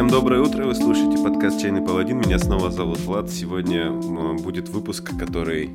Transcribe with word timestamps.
Всем 0.00 0.08
доброе 0.08 0.40
утро, 0.40 0.64
вы 0.64 0.74
слушаете 0.74 1.22
подкаст 1.22 1.60
«Чайный 1.60 1.82
паладин», 1.82 2.20
меня 2.20 2.38
снова 2.38 2.70
зовут 2.70 3.00
Влад. 3.00 3.28
Сегодня 3.28 3.90
будет 3.92 4.70
выпуск, 4.70 5.10
который, 5.18 5.72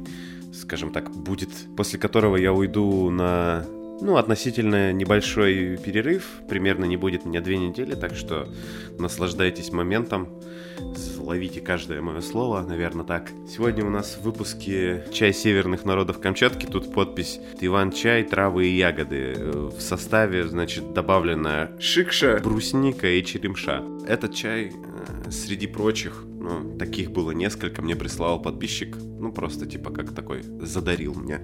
скажем 0.51 0.91
так, 0.91 1.11
будет, 1.11 1.51
после 1.77 1.99
которого 1.99 2.35
я 2.35 2.51
уйду 2.51 3.11
на 3.11 3.67
ну, 4.01 4.17
относительно 4.17 4.91
небольшой 4.91 5.77
перерыв, 5.77 6.41
примерно 6.47 6.85
не 6.85 6.97
будет 6.97 7.25
меня 7.25 7.41
две 7.41 7.57
недели, 7.57 7.95
так 7.95 8.15
что 8.15 8.47
наслаждайтесь 8.99 9.71
моментом, 9.71 10.29
ловите 11.17 11.61
каждое 11.61 12.01
мое 12.01 12.21
слово, 12.21 12.61
наверное, 12.61 13.05
так. 13.05 13.31
Сегодня 13.49 13.85
у 13.85 13.89
нас 13.89 14.17
в 14.19 14.23
выпуске 14.23 15.05
«Чай 15.11 15.33
северных 15.33 15.85
народов 15.85 16.19
Камчатки», 16.19 16.65
тут 16.65 16.93
подпись 16.93 17.39
«Иван-чай, 17.59 18.23
травы 18.23 18.67
и 18.67 18.77
ягоды». 18.77 19.33
В 19.35 19.79
составе, 19.79 20.47
значит, 20.47 20.93
добавлена 20.93 21.71
шикша, 21.79 22.39
брусника 22.43 23.07
и 23.07 23.23
черемша. 23.23 23.83
Этот 24.07 24.35
чай, 24.35 24.71
э, 24.71 25.31
среди 25.31 25.67
прочих, 25.67 26.23
ну, 26.25 26.77
таких 26.77 27.11
было 27.11 27.31
несколько, 27.31 27.81
мне 27.81 27.95
прислал 27.95 28.41
подписчик, 28.41 28.95
ну, 28.97 29.31
просто 29.31 29.65
типа 29.65 29.91
как 29.91 30.13
такой, 30.13 30.43
задарил 30.61 31.15
мне. 31.15 31.41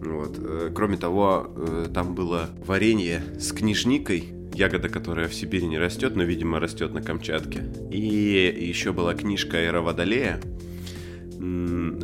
Вот. 0.00 0.38
Э, 0.38 0.70
кроме 0.74 0.96
того, 0.96 1.50
э, 1.56 1.86
там 1.92 2.14
было 2.14 2.50
варенье 2.64 3.22
с 3.38 3.52
книжникой, 3.52 4.32
ягода, 4.54 4.88
которая 4.88 5.28
в 5.28 5.34
Сибири 5.34 5.66
не 5.66 5.78
растет, 5.78 6.16
но, 6.16 6.22
видимо, 6.24 6.60
растет 6.60 6.92
на 6.92 7.02
Камчатке. 7.02 7.64
И 7.90 8.66
еще 8.68 8.92
была 8.92 9.14
книжка 9.14 9.56
Эра 9.56 9.80
Водолея, 9.80 10.40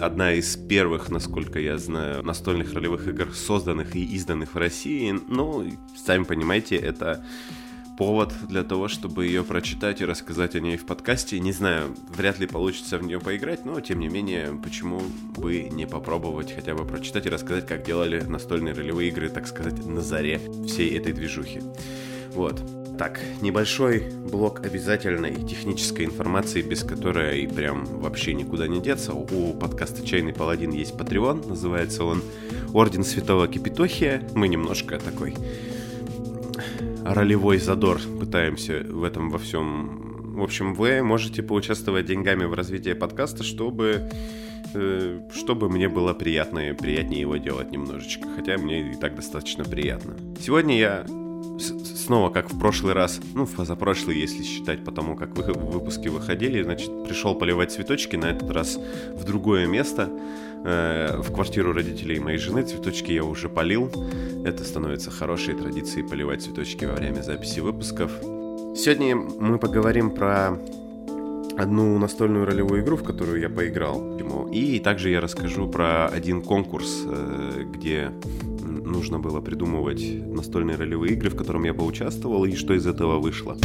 одна 0.00 0.32
из 0.32 0.56
первых, 0.56 1.10
насколько 1.10 1.58
я 1.58 1.78
знаю, 1.78 2.22
настольных 2.22 2.72
ролевых 2.72 3.08
игр, 3.08 3.32
созданных 3.34 3.96
и 3.96 4.04
изданных 4.04 4.54
в 4.54 4.58
России. 4.58 5.14
Ну, 5.28 5.66
сами 5.96 6.24
понимаете, 6.24 6.76
это 6.76 7.24
повод 7.96 8.32
для 8.48 8.64
того, 8.64 8.88
чтобы 8.88 9.26
ее 9.26 9.44
прочитать 9.44 10.00
и 10.00 10.04
рассказать 10.04 10.54
о 10.54 10.60
ней 10.60 10.76
в 10.76 10.84
подкасте. 10.84 11.38
Не 11.38 11.52
знаю, 11.52 11.94
вряд 12.08 12.38
ли 12.38 12.46
получится 12.46 12.98
в 12.98 13.02
нее 13.04 13.20
поиграть, 13.20 13.64
но 13.64 13.80
тем 13.80 14.00
не 14.00 14.08
менее, 14.08 14.58
почему 14.62 15.02
бы 15.36 15.68
не 15.70 15.86
попробовать 15.86 16.52
хотя 16.52 16.74
бы 16.74 16.84
прочитать 16.84 17.26
и 17.26 17.30
рассказать, 17.30 17.66
как 17.66 17.84
делали 17.84 18.20
настольные 18.20 18.74
ролевые 18.74 19.10
игры, 19.10 19.28
так 19.28 19.46
сказать, 19.46 19.84
на 19.84 20.00
заре 20.00 20.40
всей 20.66 20.96
этой 20.96 21.12
движухи. 21.12 21.60
Вот. 22.32 22.62
Так, 22.98 23.20
небольшой 23.40 24.12
блок 24.30 24.64
обязательной 24.64 25.34
технической 25.34 26.04
информации, 26.04 26.62
без 26.62 26.84
которой 26.84 27.42
и 27.42 27.46
прям 27.48 27.84
вообще 27.86 28.34
никуда 28.34 28.68
не 28.68 28.80
деться. 28.80 29.12
У 29.12 29.52
подкаста 29.52 30.06
«Чайный 30.06 30.32
паладин» 30.32 30.70
есть 30.70 30.94
Patreon, 30.94 31.48
называется 31.48 32.04
он 32.04 32.22
«Орден 32.72 33.02
Святого 33.02 33.48
Кипитохия». 33.48 34.22
Мы 34.34 34.46
немножко 34.46 35.00
такой 35.00 35.34
ролевой 37.04 37.58
задор 37.58 38.00
пытаемся 38.18 38.84
в 38.88 39.04
этом 39.04 39.30
во 39.30 39.38
всем. 39.38 40.34
В 40.36 40.42
общем, 40.42 40.74
вы 40.74 41.02
можете 41.02 41.42
поучаствовать 41.42 42.06
деньгами 42.06 42.44
в 42.44 42.54
развитии 42.54 42.92
подкаста, 42.92 43.44
чтобы 43.44 44.10
э, 44.74 45.20
чтобы 45.32 45.68
мне 45.68 45.88
было 45.88 46.14
приятно 46.14 46.70
и 46.70 46.72
приятнее 46.72 47.20
его 47.20 47.36
делать 47.36 47.70
немножечко. 47.70 48.28
Хотя 48.34 48.58
мне 48.58 48.92
и 48.92 48.94
так 48.96 49.14
достаточно 49.14 49.64
приятно. 49.64 50.16
Сегодня 50.40 50.78
я 50.78 51.06
снова, 51.60 52.30
как 52.30 52.52
в 52.52 52.58
прошлый 52.58 52.94
раз, 52.94 53.20
ну, 53.34 53.46
в 53.46 53.54
позапрошлый, 53.54 54.18
если 54.18 54.42
считать 54.42 54.84
по 54.84 54.90
тому, 54.90 55.16
как 55.16 55.36
вы, 55.36 55.52
выпуски 55.52 56.08
выходили, 56.08 56.62
значит, 56.62 56.90
пришел 57.04 57.34
поливать 57.34 57.72
цветочки, 57.72 58.16
на 58.16 58.26
этот 58.26 58.50
раз 58.50 58.78
в 59.14 59.24
другое 59.24 59.66
место, 59.66 60.10
э, 60.64 61.16
в 61.18 61.32
квартиру 61.32 61.72
родителей 61.72 62.18
моей 62.18 62.38
жены. 62.38 62.62
Цветочки 62.64 63.12
я 63.12 63.24
уже 63.24 63.48
полил. 63.48 63.90
Это 64.44 64.64
становится 64.64 65.10
хорошей 65.10 65.54
традицией 65.54 66.06
поливать 66.08 66.42
цветочки 66.42 66.84
во 66.84 66.94
время 66.94 67.22
записи 67.22 67.60
выпусков. 67.60 68.10
Сегодня 68.76 69.14
мы 69.14 69.58
поговорим 69.58 70.10
про 70.10 70.58
одну 71.56 71.98
настольную 71.98 72.44
ролевую 72.44 72.82
игру, 72.82 72.96
в 72.96 73.04
которую 73.04 73.40
я 73.40 73.48
поиграл. 73.48 74.18
И 74.50 74.78
также 74.80 75.10
я 75.10 75.20
расскажу 75.20 75.68
про 75.68 76.06
один 76.06 76.42
конкурс, 76.42 77.04
э, 77.06 77.64
где 77.72 78.10
нужно 78.62 79.18
было 79.18 79.40
придумывать 79.40 80.02
настольные 80.26 80.76
ролевые 80.76 81.14
игры, 81.14 81.30
в 81.30 81.36
котором 81.36 81.64
я 81.64 81.74
поучаствовал, 81.74 82.44
и 82.44 82.54
что 82.54 82.74
из 82.74 82.86
этого 82.86 83.18
вышло. 83.18 83.56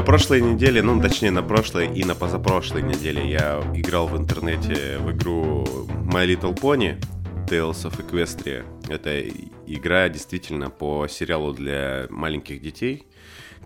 На 0.00 0.06
прошлой 0.06 0.40
неделе, 0.40 0.80
ну 0.80 0.98
точнее 0.98 1.30
на 1.30 1.42
прошлой 1.42 1.94
и 1.94 2.04
на 2.04 2.14
позапрошлой 2.14 2.80
неделе 2.80 3.30
я 3.30 3.62
играл 3.74 4.06
в 4.06 4.16
интернете 4.16 4.96
в 4.96 5.12
игру 5.12 5.62
My 6.06 6.26
Little 6.26 6.58
Pony 6.58 6.98
Tales 7.46 7.84
of 7.84 8.00
Equestria. 8.00 8.64
Это 8.88 9.20
игра 9.66 10.08
действительно 10.08 10.70
по 10.70 11.06
сериалу 11.06 11.52
для 11.52 12.06
маленьких 12.08 12.62
детей, 12.62 13.08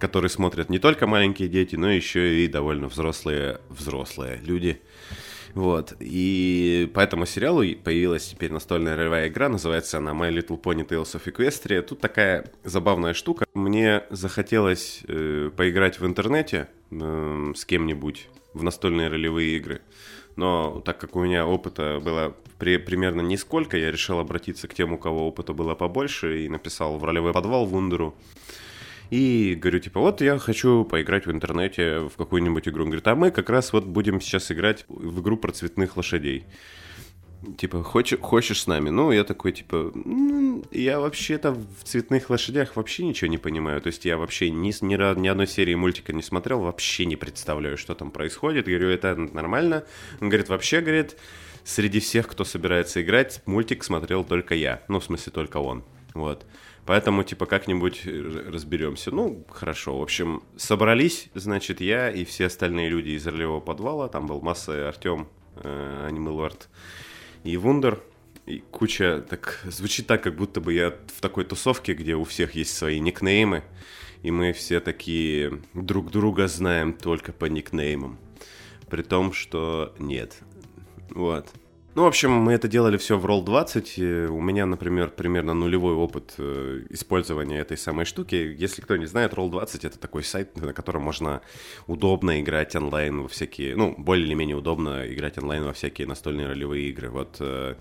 который 0.01 0.29
смотрят 0.29 0.71
не 0.71 0.81
только 0.81 1.07
маленькие 1.07 1.49
дети, 1.49 1.77
но 1.77 1.89
еще 1.89 2.43
и 2.43 2.49
довольно 2.49 2.89
взрослые 2.89 3.61
взрослые 3.69 4.41
люди. 4.43 4.83
Вот. 5.55 5.95
И 6.01 6.91
по 6.95 7.01
этому 7.01 7.27
сериалу 7.27 7.63
появилась 7.83 8.27
теперь 8.27 8.53
настольная 8.53 8.97
ролевая 8.97 9.29
игра, 9.29 9.49
называется 9.49 9.99
она 9.99 10.11
My 10.11 10.31
Little 10.31 10.61
Pony 10.61 10.87
Tales 10.87 11.15
of 11.15 11.25
Equestria. 11.25 11.81
Тут 11.83 12.01
такая 12.01 12.51
забавная 12.65 13.15
штука. 13.15 13.47
Мне 13.55 14.03
захотелось 14.11 15.03
э, 15.07 15.51
поиграть 15.57 16.01
в 16.01 16.07
интернете 16.07 16.69
э, 16.91 17.53
с 17.55 17.65
кем-нибудь 17.65 18.29
в 18.53 18.63
настольные 18.65 19.09
ролевые 19.09 19.57
игры. 19.57 19.81
Но 20.37 20.81
так 20.85 20.99
как 20.99 21.15
у 21.15 21.23
меня 21.23 21.47
опыта 21.47 22.01
было 22.05 22.35
при, 22.59 22.77
примерно 22.79 23.21
нисколько, 23.21 23.77
я 23.77 23.93
решил 23.93 24.19
обратиться 24.19 24.67
к 24.67 24.75
тем, 24.75 24.93
у 24.93 24.99
кого 24.99 25.29
опыта 25.29 25.53
было 25.53 25.75
побольше, 25.77 26.45
и 26.45 26.49
написал 26.49 26.99
в 26.99 27.05
ролевой 27.05 27.33
подвал 27.33 27.67
Вундеру. 27.67 28.15
И 29.11 29.55
говорю, 29.61 29.79
типа, 29.81 30.01
вот 30.01 30.21
я 30.21 30.39
хочу 30.39 30.85
поиграть 30.85 31.27
в 31.27 31.31
интернете 31.31 32.01
в 32.01 32.17
какую-нибудь 32.17 32.69
игру. 32.69 32.83
Он 32.83 32.91
говорит, 32.91 33.07
а 33.07 33.15
мы 33.15 33.31
как 33.31 33.51
раз 33.51 33.73
вот 33.73 33.85
будем 33.85 34.21
сейчас 34.21 34.51
играть 34.51 34.85
в 34.89 35.21
игру 35.21 35.37
про 35.37 35.53
цветных 35.53 35.97
лошадей. 35.97 36.47
Типа, 37.59 37.83
хочешь, 37.83 38.19
хочешь 38.21 38.63
с 38.63 38.67
нами? 38.67 38.89
Ну, 38.89 39.13
я 39.13 39.23
такой, 39.25 39.53
типа, 39.53 39.93
ну, 39.95 40.65
я 40.71 40.99
вообще-то 40.99 41.53
в 41.53 41.85
цветных 41.85 42.31
лошадях 42.31 42.77
вообще 42.77 43.05
ничего 43.05 43.29
не 43.29 43.39
понимаю. 43.39 43.81
То 43.83 43.89
есть 43.89 44.05
я 44.05 44.17
вообще 44.17 44.51
ни, 44.51 44.69
ни, 44.69 45.21
ни 45.21 45.29
одной 45.29 45.47
серии 45.47 45.75
мультика 45.75 46.13
не 46.13 46.23
смотрел, 46.23 46.61
вообще 46.61 47.05
не 47.05 47.17
представляю, 47.17 47.77
что 47.77 47.95
там 47.95 48.11
происходит. 48.11 48.67
Говорю, 48.67 48.89
это 48.89 49.15
нормально. 49.15 49.85
Он 50.21 50.31
говорит, 50.31 50.49
вообще, 50.49 50.81
говорит, 50.81 51.17
среди 51.65 52.01
всех, 52.01 52.29
кто 52.29 52.45
собирается 52.45 53.03
играть, 53.03 53.43
мультик 53.47 53.85
смотрел 53.85 54.25
только 54.25 54.55
я. 54.55 54.83
Ну, 54.89 55.01
в 55.01 55.05
смысле, 55.05 55.33
только 55.33 55.59
он. 55.59 55.85
Вот. 56.15 56.47
Поэтому, 56.87 57.23
типа, 57.23 57.47
как-нибудь 57.47 58.03
разберемся. 58.07 59.11
Ну, 59.11 59.45
хорошо. 59.49 59.99
В 59.99 60.03
общем, 60.03 60.43
собрались, 60.57 61.31
значит, 61.35 61.81
я 61.81 62.11
и 62.11 62.25
все 62.25 62.47
остальные 62.47 62.91
люди 62.91 63.11
из 63.11 63.27
ролевого 63.27 63.61
подвала. 63.61 64.09
Там 64.09 64.27
был 64.27 64.43
Масса, 64.43 64.89
Артем, 64.89 65.29
э, 65.57 66.11
и 67.45 67.57
Вундер. 67.57 68.03
И 68.47 68.59
куча, 68.71 69.25
так, 69.29 69.63
звучит 69.65 70.07
так, 70.07 70.23
как 70.23 70.37
будто 70.37 70.61
бы 70.61 70.75
я 70.75 70.91
в 71.17 71.21
такой 71.23 71.45
тусовке, 71.45 71.95
где 71.95 72.15
у 72.15 72.25
всех 72.25 72.55
есть 72.55 72.77
свои 72.77 73.01
никнеймы, 73.01 73.65
и 74.23 74.31
мы 74.31 74.53
все 74.53 74.81
такие 74.81 75.63
друг 75.73 76.11
друга 76.11 76.47
знаем 76.47 76.93
только 76.93 77.33
по 77.33 77.47
никнеймам. 77.47 78.19
При 78.91 79.03
том, 79.03 79.33
что 79.33 79.95
нет. 79.99 80.43
Вот. 81.09 81.49
Ну, 81.95 82.03
в 82.03 82.07
общем, 82.07 82.33
мы 82.33 82.55
это 82.55 82.67
делали 82.67 82.97
все 82.97 83.17
в 83.17 83.25
Roll20. 83.25 84.27
У 84.27 84.41
меня, 84.41 84.67
например, 84.67 85.11
примерно 85.11 85.55
нулевой 85.55 85.95
опыт 85.95 86.35
э, 86.39 86.87
использования 86.91 87.61
этой 87.61 87.77
самой 87.77 88.05
штуки. 88.05 88.35
Если 88.35 88.83
кто 88.83 88.97
не 88.97 89.07
знает, 89.07 89.33
Roll20 89.33 89.87
это 89.87 89.97
такой 89.97 90.25
сайт, 90.25 90.57
на 90.57 90.73
котором 90.73 91.03
можно 91.03 91.41
удобно 91.87 92.41
играть 92.41 92.75
онлайн 92.75 93.23
во 93.23 93.29
всякие, 93.29 93.77
ну, 93.77 93.95
более 93.97 94.27
или 94.27 94.35
менее 94.35 94.57
удобно 94.57 95.07
играть 95.07 95.39
онлайн 95.39 95.63
во 95.63 95.73
всякие 95.73 96.09
настольные 96.09 96.49
ролевые 96.49 96.89
игры. 96.91 97.11
Вот 97.11 97.37
э, 97.39 97.77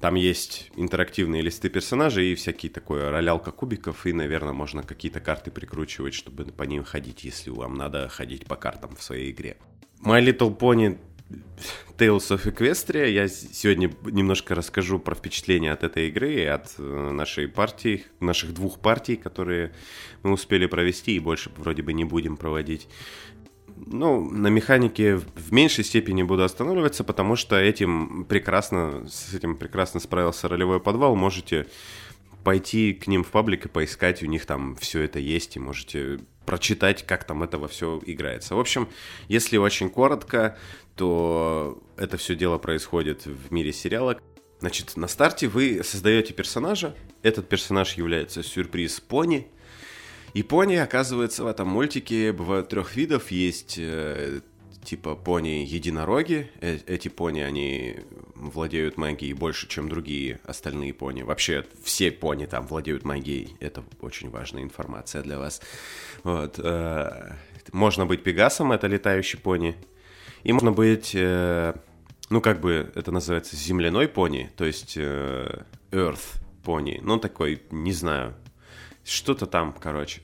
там 0.00 0.16
есть 0.16 0.70
интерактивные 0.76 1.40
листы 1.40 1.70
персонажей 1.70 2.32
и 2.32 2.34
всякие 2.34 2.70
такое 2.70 3.10
ролялка 3.10 3.52
кубиков, 3.52 4.04
и, 4.04 4.12
наверное, 4.12 4.52
можно 4.52 4.82
какие-то 4.82 5.20
карты 5.20 5.50
прикручивать, 5.50 6.12
чтобы 6.12 6.44
по 6.44 6.64
ним 6.64 6.84
ходить, 6.84 7.24
если 7.24 7.48
вам 7.48 7.74
надо 7.74 8.06
ходить 8.10 8.44
по 8.44 8.56
картам 8.56 8.96
в 8.96 9.02
своей 9.02 9.30
игре. 9.30 9.56
My 10.02 10.24
Little 10.24 10.56
Pony 10.56 10.98
Tales 11.96 12.30
of 12.30 12.46
Equestria. 12.46 13.10
Я 13.10 13.28
сегодня 13.28 13.92
немножко 14.04 14.54
расскажу 14.54 14.98
про 14.98 15.14
впечатления 15.14 15.72
от 15.72 15.84
этой 15.84 16.08
игры 16.08 16.32
и 16.32 16.44
от 16.44 16.74
э, 16.78 17.10
нашей 17.12 17.48
партии, 17.48 18.04
наших 18.20 18.54
двух 18.54 18.80
партий, 18.80 19.16
которые 19.16 19.72
мы 20.22 20.32
успели 20.32 20.66
провести 20.66 21.16
и 21.16 21.20
больше 21.20 21.50
вроде 21.56 21.82
бы 21.82 21.92
не 21.92 22.04
будем 22.04 22.36
проводить. 22.36 22.88
Ну, 23.86 24.30
на 24.30 24.48
механике 24.48 25.16
в 25.16 25.52
меньшей 25.52 25.84
степени 25.84 26.22
буду 26.22 26.42
останавливаться, 26.42 27.04
потому 27.04 27.36
что 27.36 27.56
этим 27.56 28.24
прекрасно, 28.24 29.06
с 29.08 29.34
этим 29.34 29.56
прекрасно 29.56 30.00
справился 30.00 30.48
ролевой 30.48 30.80
подвал. 30.80 31.16
Можете 31.16 31.66
пойти 32.44 32.94
к 32.94 33.06
ним 33.06 33.24
в 33.24 33.28
паблик 33.28 33.66
и 33.66 33.68
поискать, 33.68 34.22
у 34.22 34.26
них 34.26 34.46
там 34.46 34.76
все 34.76 35.02
это 35.02 35.18
есть, 35.18 35.56
и 35.56 35.60
можете 35.60 36.20
прочитать, 36.50 37.06
как 37.06 37.22
там 37.22 37.44
это 37.44 37.58
во 37.58 37.68
все 37.68 38.00
играется. 38.06 38.56
В 38.56 38.58
общем, 38.58 38.88
если 39.28 39.56
очень 39.56 39.88
коротко, 39.88 40.58
то 40.96 41.80
это 41.96 42.16
все 42.16 42.34
дело 42.34 42.58
происходит 42.58 43.24
в 43.24 43.52
мире 43.52 43.72
сериала. 43.72 44.18
Значит, 44.58 44.96
на 44.96 45.06
старте 45.06 45.46
вы 45.46 45.82
создаете 45.84 46.32
персонажа. 46.34 46.96
Этот 47.22 47.48
персонаж 47.48 47.94
является 47.94 48.42
сюрприз 48.42 48.98
пони. 48.98 49.46
И 50.34 50.42
пони, 50.42 50.74
оказывается, 50.74 51.44
в 51.44 51.46
этом 51.46 51.68
мультике 51.68 52.32
бывают 52.32 52.68
трех 52.68 52.96
видов. 52.96 53.30
Есть 53.30 53.76
э, 53.78 54.40
типа 54.84 55.14
пони-единороги. 55.14 56.50
Э 56.60 56.78
эти 56.86 57.08
пони, 57.08 57.40
они 57.40 57.96
владеют 58.34 58.96
магией 58.96 59.32
больше, 59.34 59.68
чем 59.68 59.88
другие 59.88 60.40
остальные 60.44 60.94
пони. 60.94 61.22
Вообще, 61.22 61.64
все 61.82 62.10
пони 62.10 62.46
там 62.46 62.66
владеют 62.66 63.04
магией. 63.04 63.56
Это 63.60 63.84
очень 64.00 64.30
важная 64.30 64.62
информация 64.62 65.22
для 65.22 65.38
вас. 65.38 65.60
Вот. 66.24 66.58
Э, 66.58 67.34
можно 67.72 68.06
быть 68.06 68.22
пегасом, 68.22 68.72
это 68.72 68.86
летающий 68.86 69.38
пони. 69.38 69.76
И 70.42 70.52
можно 70.52 70.72
быть, 70.72 71.12
э, 71.14 71.74
ну, 72.30 72.40
как 72.40 72.60
бы 72.60 72.90
это 72.94 73.12
называется, 73.12 73.56
земляной 73.56 74.08
пони, 74.08 74.50
то 74.56 74.64
есть 74.64 74.94
э, 74.96 75.64
Earth 75.90 76.40
пони. 76.64 77.00
Ну, 77.02 77.18
такой, 77.18 77.62
не 77.70 77.92
знаю, 77.92 78.34
что-то 79.04 79.46
там, 79.46 79.74
короче 79.78 80.22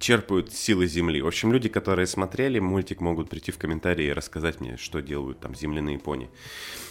черпают 0.00 0.52
силы 0.52 0.86
Земли. 0.86 1.22
В 1.22 1.26
общем, 1.26 1.52
люди, 1.52 1.68
которые 1.68 2.06
смотрели 2.06 2.58
мультик, 2.58 3.00
могут 3.00 3.28
прийти 3.28 3.52
в 3.52 3.58
комментарии 3.58 4.06
и 4.06 4.12
рассказать 4.12 4.60
мне, 4.60 4.76
что 4.76 5.00
делают 5.00 5.38
там 5.40 5.54
земляные 5.54 5.98
пони. 5.98 6.28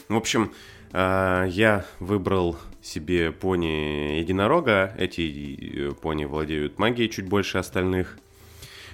В 0.08 0.16
общем, 0.16 0.54
а, 0.94 1.46
я 1.46 1.86
выбрал 2.00 2.58
себе 2.82 3.32
пони 3.32 4.20
единорога. 4.20 4.96
Эти 4.98 5.90
э, 5.90 5.92
пони 5.94 6.26
владеют 6.26 6.80
магией 6.80 7.10
чуть 7.10 7.28
больше 7.28 7.58
остальных. 7.58 8.18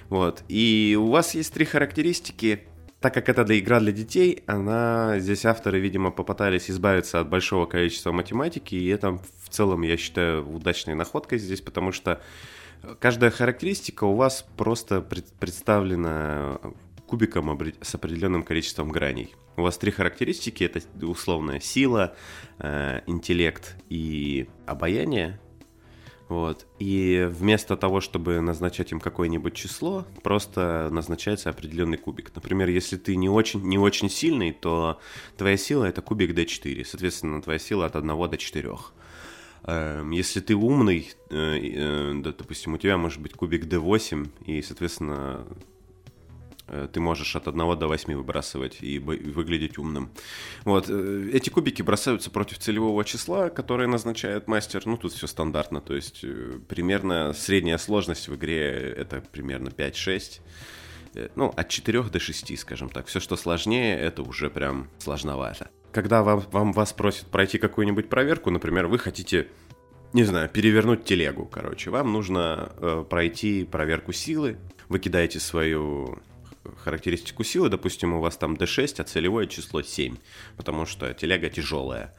Вот. 0.08 0.42
И 0.48 0.96
у 0.98 1.08
вас 1.08 1.34
есть 1.34 1.52
три 1.52 1.64
характеристики. 1.64 2.64
Так 3.00 3.12
как 3.12 3.28
это 3.28 3.44
для 3.44 3.58
игра 3.58 3.78
для 3.78 3.92
детей, 3.92 4.42
она 4.46 5.18
здесь 5.18 5.44
авторы, 5.44 5.78
видимо, 5.78 6.10
попытались 6.10 6.70
избавиться 6.70 7.20
от 7.20 7.28
большого 7.28 7.66
количества 7.66 8.10
математики, 8.10 8.74
и 8.74 8.88
это 8.88 9.20
в 9.44 9.50
целом, 9.50 9.82
я 9.82 9.98
считаю, 9.98 10.48
удачной 10.48 10.94
находкой 10.94 11.38
здесь, 11.38 11.60
потому 11.60 11.92
что 11.92 12.22
каждая 12.98 13.30
характеристика 13.30 14.04
у 14.04 14.14
вас 14.14 14.46
просто 14.56 15.00
представлена 15.00 16.58
кубиком 17.06 17.58
с 17.80 17.94
определенным 17.94 18.42
количеством 18.42 18.90
граней. 18.90 19.34
У 19.56 19.62
вас 19.62 19.78
три 19.78 19.90
характеристики, 19.90 20.64
это 20.64 20.80
условная 21.06 21.60
сила, 21.60 22.14
э, 22.58 23.00
интеллект 23.06 23.76
и 23.88 24.48
обаяние. 24.66 25.40
Вот. 26.28 26.66
И 26.80 27.26
вместо 27.30 27.76
того, 27.76 28.00
чтобы 28.00 28.40
назначать 28.40 28.90
им 28.90 28.98
какое-нибудь 28.98 29.54
число, 29.54 30.04
просто 30.22 30.88
назначается 30.90 31.50
определенный 31.50 31.98
кубик. 31.98 32.32
Например, 32.34 32.68
если 32.68 32.96
ты 32.96 33.14
не 33.14 33.28
очень, 33.28 33.62
не 33.62 33.78
очень 33.78 34.10
сильный, 34.10 34.52
то 34.52 35.00
твоя 35.36 35.56
сила 35.56 35.84
это 35.84 36.02
кубик 36.02 36.32
D4. 36.32 36.84
Соответственно, 36.84 37.40
твоя 37.40 37.60
сила 37.60 37.86
от 37.86 37.94
1 37.94 38.08
до 38.28 38.36
4. 38.36 38.70
Эм, 39.66 40.12
если 40.12 40.40
ты 40.40 40.54
умный, 40.54 41.12
э, 41.30 41.58
э, 41.58 42.14
допустим, 42.22 42.74
у 42.74 42.78
тебя 42.78 42.96
может 42.96 43.20
быть 43.20 43.32
кубик 43.32 43.64
D8, 43.64 44.28
и, 44.46 44.62
соответственно, 44.62 45.44
э, 46.68 46.88
ты 46.92 47.00
можешь 47.00 47.34
от 47.34 47.48
1 47.48 47.76
до 47.76 47.88
8 47.88 48.14
выбрасывать 48.14 48.78
и 48.80 49.00
выглядеть 49.00 49.76
умным. 49.76 50.10
Вот. 50.64 50.88
Эти 50.88 51.50
кубики 51.50 51.82
бросаются 51.82 52.30
против 52.30 52.58
целевого 52.58 53.04
числа, 53.04 53.48
которое 53.48 53.88
назначает 53.88 54.46
мастер. 54.46 54.82
Ну, 54.86 54.96
тут 54.96 55.12
все 55.12 55.26
стандартно. 55.26 55.80
То 55.80 55.96
есть, 55.96 56.24
примерно 56.68 57.32
средняя 57.32 57.78
сложность 57.78 58.28
в 58.28 58.36
игре 58.36 58.94
это 58.96 59.20
примерно 59.20 59.70
5-6. 59.70 60.42
Ну, 61.34 61.52
от 61.56 61.68
4 61.68 62.02
до 62.04 62.20
6, 62.20 62.56
скажем 62.58 62.88
так. 62.88 63.06
Все, 63.06 63.18
что 63.18 63.36
сложнее, 63.36 63.98
это 63.98 64.22
уже 64.22 64.48
прям 64.48 64.88
сложновато 64.98 65.70
когда 65.96 66.22
вам, 66.22 66.44
вам 66.52 66.72
вас 66.74 66.92
просят 66.92 67.26
пройти 67.28 67.56
какую-нибудь 67.56 68.10
проверку, 68.10 68.50
например, 68.50 68.86
вы 68.86 68.98
хотите, 68.98 69.48
не 70.12 70.24
знаю, 70.24 70.50
перевернуть 70.50 71.04
телегу, 71.04 71.46
короче, 71.46 71.88
вам 71.88 72.12
нужно 72.12 72.70
э, 72.76 73.04
пройти 73.08 73.64
проверку 73.64 74.12
силы, 74.12 74.58
вы 74.90 74.98
кидаете 74.98 75.40
свою 75.40 76.18
характеристику 76.84 77.44
силы, 77.44 77.70
допустим, 77.70 78.12
у 78.12 78.20
вас 78.20 78.36
там 78.36 78.56
D6, 78.56 79.00
а 79.00 79.04
целевое 79.04 79.46
число 79.46 79.80
7, 79.80 80.18
потому 80.58 80.84
что 80.84 81.14
телега 81.14 81.48
тяжелая. 81.48 82.14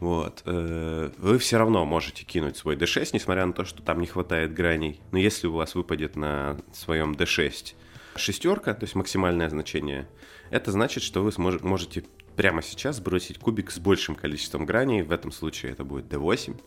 Вот. 0.00 0.42
Э, 0.46 1.12
вы 1.18 1.38
все 1.38 1.56
равно 1.58 1.84
можете 1.84 2.24
кинуть 2.24 2.56
свой 2.56 2.74
D6, 2.74 3.10
несмотря 3.12 3.46
на 3.46 3.52
то, 3.52 3.64
что 3.64 3.80
там 3.80 4.00
не 4.00 4.08
хватает 4.08 4.52
граней. 4.52 5.00
Но 5.12 5.18
если 5.18 5.46
у 5.46 5.52
вас 5.52 5.76
выпадет 5.76 6.16
на 6.16 6.56
своем 6.72 7.12
D6 7.12 7.74
шестерка, 8.16 8.74
то 8.74 8.82
есть 8.82 8.96
максимальное 8.96 9.48
значение, 9.48 10.08
это 10.50 10.72
значит, 10.72 11.04
что 11.04 11.22
вы 11.22 11.30
сможете, 11.30 11.64
можете 11.64 12.04
прямо 12.36 12.62
сейчас 12.62 13.00
бросить 13.00 13.38
кубик 13.38 13.70
с 13.70 13.78
большим 13.78 14.14
количеством 14.14 14.66
граней, 14.66 15.02
в 15.02 15.12
этом 15.12 15.32
случае 15.32 15.72
это 15.72 15.84
будет 15.84 16.06
D8. 16.06 16.60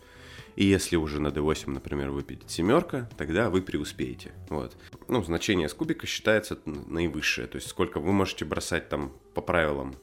И 0.56 0.64
если 0.64 0.96
уже 0.96 1.20
на 1.20 1.28
D8, 1.28 1.70
например, 1.70 2.10
выпадет 2.10 2.48
семерка, 2.48 3.08
тогда 3.16 3.50
вы 3.50 3.60
преуспеете. 3.60 4.32
Вот. 4.48 4.76
Ну, 5.08 5.22
значение 5.22 5.68
с 5.68 5.74
кубика 5.74 6.06
считается 6.06 6.58
наивысшее. 6.64 7.48
То 7.48 7.56
есть 7.56 7.68
сколько 7.68 7.98
вы 7.98 8.12
можете 8.12 8.44
бросать 8.44 8.88
там 8.88 9.12
по 9.34 9.40
правилам 9.40 9.96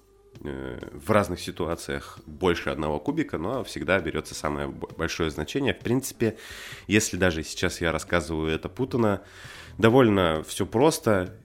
э, 0.44 0.80
в 0.92 1.10
разных 1.10 1.40
ситуациях 1.40 2.20
больше 2.26 2.70
одного 2.70 3.00
кубика, 3.00 3.38
но 3.38 3.64
всегда 3.64 4.00
берется 4.00 4.36
самое 4.36 4.68
большое 4.68 5.30
значение. 5.30 5.74
В 5.74 5.80
принципе, 5.80 6.38
если 6.88 7.16
даже 7.16 7.44
сейчас 7.44 7.80
я 7.80 7.94
рассказываю 7.94 8.52
это 8.52 8.68
путано, 8.68 9.22
довольно 9.78 10.44
все 10.46 10.66
просто 10.66 11.38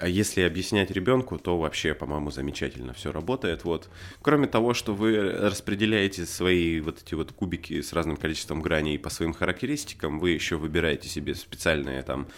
а 0.00 0.08
если 0.08 0.42
объяснять 0.42 0.90
ребенку, 0.90 1.38
то 1.38 1.58
вообще, 1.58 1.94
по-моему, 1.94 2.30
замечательно 2.30 2.92
все 2.92 3.12
работает. 3.12 3.64
Вот. 3.64 3.88
Кроме 4.22 4.46
того, 4.46 4.74
что 4.74 4.94
вы 4.94 5.30
распределяете 5.30 6.26
свои 6.26 6.80
вот 6.80 7.02
эти 7.02 7.14
вот 7.14 7.32
кубики 7.32 7.80
с 7.80 7.92
разным 7.92 8.16
количеством 8.16 8.60
граней 8.60 8.98
по 8.98 9.10
своим 9.10 9.32
характеристикам, 9.32 10.18
вы 10.18 10.30
еще 10.30 10.56
выбираете 10.56 11.08
себе 11.08 11.34
специальные 11.34 12.02
там 12.02 12.28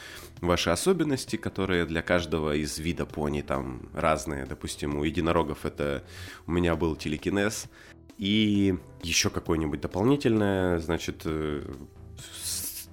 ваши 0.41 0.71
особенности, 0.71 1.37
которые 1.37 1.87
для 1.87 2.03
каждого 2.03 2.55
из 2.55 2.79
вида 2.79 3.07
пони 3.07 3.43
там 3.43 3.89
разные. 3.95 4.47
Допустим, 4.47 4.97
у 4.97 5.05
единорогов 5.05 5.65
это 5.67 6.05
у 6.47 6.53
меня 6.53 6.77
был 6.77 6.97
телекинез, 6.97 7.67
и 8.19 8.77
еще 9.03 9.31
какое-нибудь 9.31 9.81
дополнительное, 9.81 10.79
значит, 10.81 11.23
э, 11.25 11.63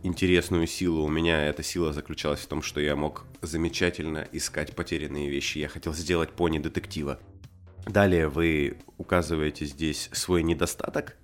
интересную 0.06 0.68
силу. 0.68 1.04
У 1.04 1.10
меня 1.10 1.46
эта 1.46 1.63
сила 1.63 1.92
заключалась 1.92 2.42
в 2.42 2.48
том, 2.48 2.62
что 2.62 2.80
я 2.80 2.96
мог 2.96 3.25
замечательно 3.42 4.28
искать 4.31 4.75
потерянные 4.75 5.30
вещи. 5.30 5.57
Я 5.57 5.68
хотел 5.68 5.94
сделать 5.94 6.31
пони 6.31 6.60
детектива. 6.60 7.19
Далее 7.86 8.28
вы 8.28 8.78
указываете 8.98 9.66
здесь 9.66 10.10
свой 10.13 10.44
недостаток. 10.44 11.18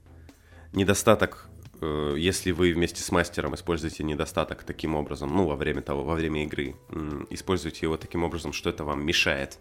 Недостаток, 0.73 1.47
э, 1.81 2.15
если 2.17 2.51
вы 2.51 2.73
вместе 2.73 3.01
с 3.01 3.11
мастером 3.11 3.55
используете 3.55 4.03
недостаток 4.03 4.63
таким 4.63 4.95
образом, 4.95 5.35
ну, 5.35 5.45
во 5.45 5.55
время 5.55 5.81
того, 5.81 6.03
во 6.03 6.15
время 6.15 6.43
игры, 6.43 6.75
используете 7.29 7.79
его 7.85 7.97
таким 7.97 8.23
образом, 8.23 8.53
что 8.53 8.69
это 8.69 8.83
вам 8.83 9.05
мешает 9.05 9.59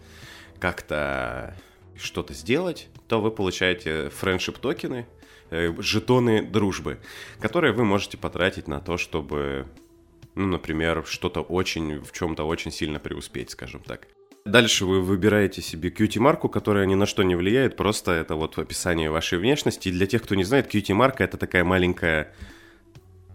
как-то 0.59 1.57
что-то 2.00 2.35
сделать, 2.35 2.88
то 3.09 3.21
вы 3.21 3.30
получаете 3.30 4.11
френдшип 4.11 4.59
токены, 4.59 5.07
Э, 5.50 5.75
жетоны 5.78 6.42
дружбы, 6.42 7.00
которые 7.40 7.73
вы 7.73 7.85
можете 7.85 8.16
потратить 8.16 8.69
на 8.69 8.80
то, 8.80 8.97
чтобы, 8.97 9.66
ну, 10.37 10.47
например, 10.47 11.04
что-то 11.07 11.40
очень, 11.40 11.99
в 11.99 12.12
чем-то 12.12 12.45
очень 12.45 12.71
сильно 12.71 13.00
преуспеть, 13.00 13.50
скажем 13.50 13.80
так. 13.80 14.07
Дальше 14.45 14.87
вы 14.87 15.00
выбираете 15.00 15.61
себе 15.61 15.90
QT-марку, 15.90 16.49
которая 16.49 16.87
ни 16.87 16.95
на 16.95 17.04
что 17.04 17.25
не 17.25 17.35
влияет, 17.35 17.76
просто 17.76 18.12
это 18.12 18.37
вот 18.37 18.59
описание 18.59 19.11
вашей 19.11 19.38
внешности. 19.38 19.88
И 19.88 19.92
для 19.92 20.07
тех, 20.07 20.23
кто 20.23 20.37
не 20.37 20.45
знает, 20.45 20.73
QT-марка 20.73 21.25
это 21.25 21.37
такая 21.37 21.64
маленькая 21.64 22.33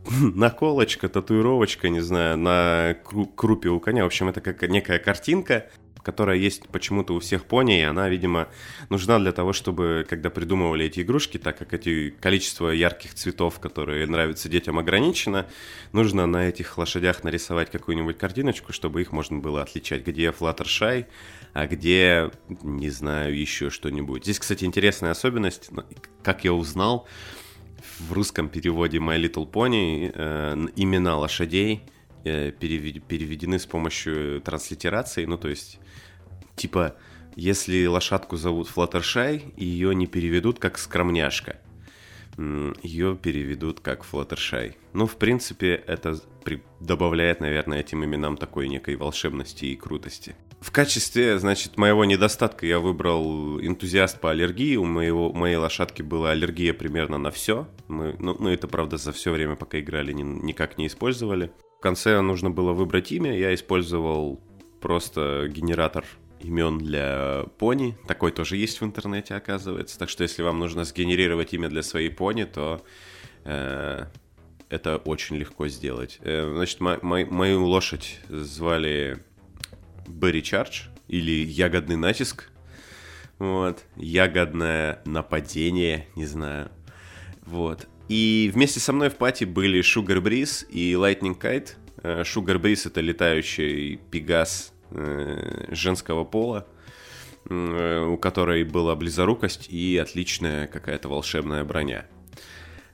наколочка, 0.21 1.09
татуировочка, 1.09 1.89
не 1.89 1.99
знаю, 1.99 2.37
на 2.37 2.95
крупе 3.35 3.67
у 3.67 3.81
коня. 3.81 4.03
В 4.03 4.07
общем, 4.07 4.29
это 4.29 4.39
как 4.39 4.61
некая 4.69 4.99
картинка, 4.99 5.69
которая 6.05 6.37
есть 6.37 6.67
почему-то 6.69 7.15
у 7.15 7.19
всех 7.19 7.45
пони, 7.45 7.79
и 7.79 7.81
она, 7.83 8.07
видимо, 8.09 8.47
нужна 8.89 9.17
для 9.17 9.31
того, 9.31 9.53
чтобы, 9.53 10.05
когда 10.07 10.29
придумывали 10.29 10.85
эти 10.85 11.01
игрушки, 11.01 11.39
так 11.39 11.57
как 11.57 11.73
эти 11.73 12.11
количество 12.11 12.69
ярких 12.69 13.15
цветов, 13.15 13.59
которые 13.59 14.05
нравятся 14.05 14.47
детям, 14.47 14.77
ограничено, 14.77 15.47
нужно 15.93 16.27
на 16.27 16.47
этих 16.47 16.77
лошадях 16.77 17.23
нарисовать 17.23 17.71
какую-нибудь 17.71 18.19
картиночку, 18.19 18.71
чтобы 18.71 19.01
их 19.01 19.11
можно 19.11 19.39
было 19.39 19.63
отличать, 19.63 20.05
где 20.05 20.29
Fluttershy, 20.29 21.07
а 21.53 21.65
где, 21.65 22.29
не 22.61 22.91
знаю, 22.91 23.35
еще 23.35 23.71
что-нибудь. 23.71 24.25
Здесь, 24.25 24.37
кстати, 24.37 24.63
интересная 24.63 25.09
особенность, 25.09 25.71
как 26.21 26.43
я 26.43 26.53
узнал, 26.53 27.07
в 27.97 28.13
русском 28.13 28.47
переводе 28.49 28.99
My 28.99 29.19
Little 29.19 29.49
Pony 29.49 30.11
э, 30.13 30.67
имена 30.75 31.17
лошадей 31.17 31.81
э, 32.23 32.51
переведены 32.51 33.57
с 33.57 33.65
помощью 33.65 34.41
транслитерации, 34.41 35.25
ну 35.25 35.37
то 35.37 35.47
есть 35.47 35.79
Типа, 36.55 36.95
если 37.35 37.85
лошадку 37.85 38.37
зовут 38.37 38.67
Флаттершай, 38.69 39.53
ее 39.57 39.93
не 39.93 40.07
переведут 40.07 40.59
как 40.59 40.77
скромняшка. 40.77 41.59
Ее 42.37 43.15
переведут 43.15 43.79
как 43.79 44.03
Флаттершай. 44.03 44.77
Ну, 44.93 45.05
в 45.07 45.15
принципе, 45.17 45.83
это 45.87 46.19
при... 46.43 46.61
добавляет, 46.79 47.39
наверное, 47.39 47.79
этим 47.79 48.03
именам 48.03 48.37
такой 48.37 48.67
некой 48.67 48.95
волшебности 48.95 49.65
и 49.65 49.75
крутости. 49.75 50.35
В 50.59 50.71
качестве, 50.71 51.37
значит, 51.37 51.77
моего 51.77 52.05
недостатка 52.05 52.65
я 52.65 52.79
выбрал 52.79 53.59
энтузиаст 53.61 54.19
по 54.19 54.31
аллергии. 54.31 54.75
У 54.77 54.85
моего, 54.85 55.31
моей 55.31 55.57
лошадки 55.57 56.01
была 56.01 56.31
аллергия 56.31 56.73
примерно 56.73 57.17
на 57.17 57.31
все. 57.31 57.67
Мы, 57.87 58.15
ну, 58.19 58.35
ну, 58.39 58.49
это, 58.49 58.67
правда, 58.67 58.97
за 58.97 59.11
все 59.11 59.31
время, 59.31 59.55
пока 59.55 59.79
играли, 59.79 60.11
ни, 60.11 60.23
никак 60.23 60.77
не 60.77 60.87
использовали. 60.87 61.51
В 61.77 61.81
конце 61.81 62.19
нужно 62.21 62.49
было 62.49 62.73
выбрать 62.73 63.11
имя. 63.11 63.37
Я 63.37 63.53
использовал 63.53 64.41
просто 64.81 65.47
генератор 65.49 66.05
имен 66.39 66.77
для 66.77 67.45
пони. 67.57 67.97
Такой 68.07 68.31
тоже 68.31 68.57
есть 68.57 68.81
в 68.81 68.85
интернете, 68.85 69.35
оказывается. 69.35 69.97
Так 69.97 70.09
что, 70.09 70.23
если 70.23 70.41
вам 70.43 70.59
нужно 70.59 70.83
сгенерировать 70.83 71.53
имя 71.53 71.69
для 71.69 71.83
своей 71.83 72.09
пони, 72.09 72.43
то 72.43 72.83
э, 73.43 74.05
это 74.69 74.97
очень 74.97 75.37
легко 75.37 75.67
сделать. 75.67 76.19
Э, 76.21 76.51
значит, 76.55 76.79
мо- 76.81 76.99
мо- 77.01 77.25
мою 77.25 77.65
лошадь 77.65 78.19
звали 78.29 79.23
Берри 80.07 80.43
Чардж 80.43 80.87
или 81.07 81.31
Ягодный 81.45 81.95
натиск. 81.95 82.49
Вот. 83.39 83.83
Ягодное 83.95 85.01
нападение, 85.05 86.07
не 86.15 86.25
знаю. 86.25 86.69
Вот. 87.45 87.87
И 88.07 88.51
вместе 88.53 88.79
со 88.79 88.93
мной 88.93 89.09
в 89.09 89.15
пати 89.15 89.45
были 89.45 89.81
Sugar 89.81 90.21
Breeze 90.21 90.67
и 90.69 90.93
Lightning 90.93 91.39
Kite. 91.39 91.71
Э, 92.03 92.21
Sugar 92.21 92.59
Breeze 92.59 92.87
это 92.87 93.01
летающий 93.01 93.97
пегас 94.11 94.73
женского 95.69 96.23
пола, 96.23 96.67
э, 97.49 98.05
у 98.05 98.17
которой 98.17 98.63
была 98.63 98.95
близорукость 98.95 99.67
и 99.69 99.97
отличная 99.97 100.67
какая-то 100.67 101.09
волшебная 101.09 101.63
броня. 101.63 102.05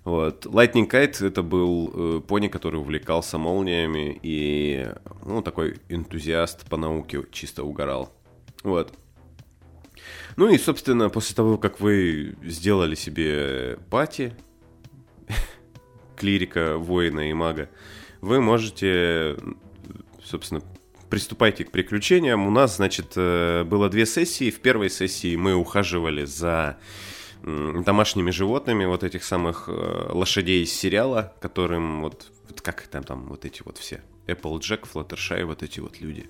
Вот. 0.03 0.47
Lightning 0.47 0.89
Kite 0.89 1.27
это 1.27 1.43
был 1.43 1.91
э, 1.93 2.21
пони, 2.21 2.47
который 2.47 2.79
увлекался 2.79 3.37
молниями 3.37 4.19
и, 4.23 4.91
ну, 5.23 5.41
такой 5.41 5.79
энтузиаст 5.89 6.67
по 6.67 6.77
науке 6.77 7.23
чисто 7.31 7.63
угорал. 7.63 8.11
Вот. 8.63 8.93
Ну 10.37 10.49
и, 10.49 10.57
собственно, 10.57 11.09
после 11.09 11.35
того, 11.35 11.57
как 11.57 11.79
вы 11.79 12.35
сделали 12.43 12.95
себе 12.95 13.77
пати, 13.91 14.33
клирика, 16.15 16.77
воина 16.77 17.29
и 17.29 17.33
мага, 17.33 17.69
вы 18.21 18.41
можете, 18.41 19.37
собственно, 20.23 20.61
приступайте 21.11 21.65
к 21.65 21.71
приключениям. 21.71 22.47
У 22.47 22.51
нас, 22.51 22.77
значит, 22.77 23.13
э, 23.17 23.63
было 23.65 23.89
две 23.89 24.05
сессии. 24.05 24.49
В 24.49 24.61
первой 24.61 24.89
сессии 24.89 25.35
мы 25.35 25.53
ухаживали 25.53 26.25
за 26.25 26.77
домашними 27.43 28.31
животными, 28.31 28.85
вот 28.85 29.03
этих 29.03 29.23
самых 29.23 29.65
э, 29.67 30.09
лошадей 30.11 30.63
из 30.63 30.73
сериала, 30.73 31.33
которым 31.41 32.01
вот, 32.01 32.31
вот 32.47 32.61
как 32.61 32.83
там, 32.83 33.03
там 33.03 33.27
вот 33.27 33.45
эти 33.45 33.61
вот 33.65 33.77
все, 33.77 34.01
Applejack, 34.27 34.87
Fluttershy, 34.91 35.43
вот 35.43 35.63
эти 35.63 35.79
вот 35.79 35.99
люди. 36.01 36.29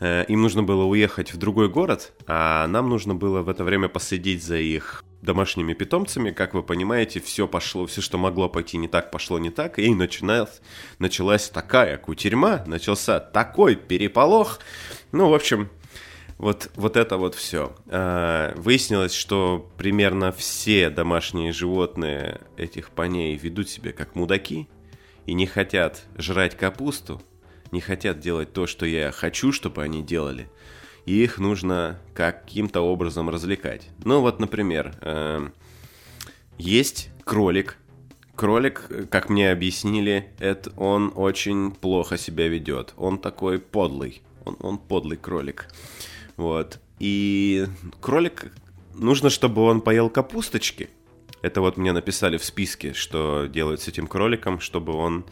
Э, 0.00 0.24
им 0.28 0.42
нужно 0.42 0.62
было 0.62 0.84
уехать 0.84 1.34
в 1.34 1.36
другой 1.38 1.68
город, 1.68 2.12
а 2.26 2.66
нам 2.68 2.88
нужно 2.88 3.14
было 3.14 3.42
в 3.42 3.48
это 3.48 3.64
время 3.64 3.88
последить 3.88 4.42
за 4.44 4.56
их 4.56 5.04
домашними 5.22 5.72
питомцами. 5.72 6.32
Как 6.32 6.52
вы 6.52 6.62
понимаете, 6.62 7.20
все 7.20 7.48
пошло, 7.48 7.86
все, 7.86 8.02
что 8.02 8.18
могло 8.18 8.48
пойти 8.48 8.76
не 8.76 8.88
так, 8.88 9.10
пошло 9.10 9.38
не 9.38 9.50
так. 9.50 9.78
И 9.78 9.94
начиналась, 9.94 10.60
началась 10.98 11.48
такая 11.48 11.96
кутерьма, 11.96 12.64
начался 12.66 13.20
такой 13.20 13.76
переполох. 13.76 14.58
Ну, 15.12 15.30
в 15.30 15.34
общем, 15.34 15.70
вот, 16.38 16.70
вот 16.74 16.96
это 16.96 17.16
вот 17.16 17.36
все. 17.36 17.74
А, 17.86 18.52
выяснилось, 18.56 19.14
что 19.14 19.70
примерно 19.78 20.32
все 20.32 20.90
домашние 20.90 21.52
животные 21.52 22.40
этих 22.56 22.90
поней 22.90 23.36
ведут 23.36 23.70
себя 23.70 23.92
как 23.92 24.16
мудаки 24.16 24.68
и 25.24 25.34
не 25.34 25.46
хотят 25.46 26.02
жрать 26.18 26.56
капусту, 26.56 27.22
не 27.70 27.80
хотят 27.80 28.18
делать 28.18 28.52
то, 28.52 28.66
что 28.66 28.86
я 28.86 29.12
хочу, 29.12 29.52
чтобы 29.52 29.82
они 29.84 30.02
делали. 30.02 30.48
И 31.04 31.22
их 31.22 31.38
нужно 31.38 31.98
каким-то 32.14 32.80
образом 32.80 33.28
развлекать. 33.28 33.88
Ну 34.04 34.20
вот, 34.20 34.38
например, 34.38 34.94
э, 35.00 35.48
есть 36.58 37.10
кролик. 37.24 37.76
Кролик, 38.36 39.08
как 39.10 39.28
мне 39.28 39.50
объяснили, 39.50 40.30
это 40.38 40.72
он 40.76 41.12
очень 41.14 41.72
плохо 41.72 42.16
себя 42.16 42.48
ведет. 42.48 42.94
Он 42.96 43.18
такой 43.18 43.58
подлый. 43.58 44.22
Он, 44.44 44.56
он 44.60 44.78
подлый 44.78 45.16
кролик. 45.16 45.68
Вот. 46.36 46.80
И 46.98 47.66
кролик, 48.00 48.52
нужно, 48.94 49.28
чтобы 49.28 49.62
он 49.62 49.80
поел 49.80 50.08
капусточки. 50.08 50.88
Это 51.42 51.60
вот 51.60 51.76
мне 51.76 51.92
написали 51.92 52.36
в 52.36 52.44
списке, 52.44 52.92
что 52.92 53.46
делают 53.46 53.80
с 53.80 53.88
этим 53.88 54.06
кроликом, 54.06 54.60
чтобы 54.60 54.92
он 54.94 55.24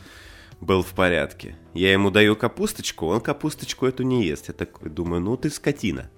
был 0.60 0.82
в 0.82 0.92
порядке. 0.92 1.56
Я 1.74 1.92
ему 1.92 2.10
даю 2.10 2.36
капусточку, 2.36 3.06
он 3.06 3.20
капусточку 3.20 3.86
эту 3.86 4.02
не 4.02 4.24
ест. 4.24 4.48
Я 4.48 4.54
такой 4.54 4.90
думаю, 4.90 5.20
ну 5.20 5.36
ты 5.36 5.50
скотина. 5.50 6.10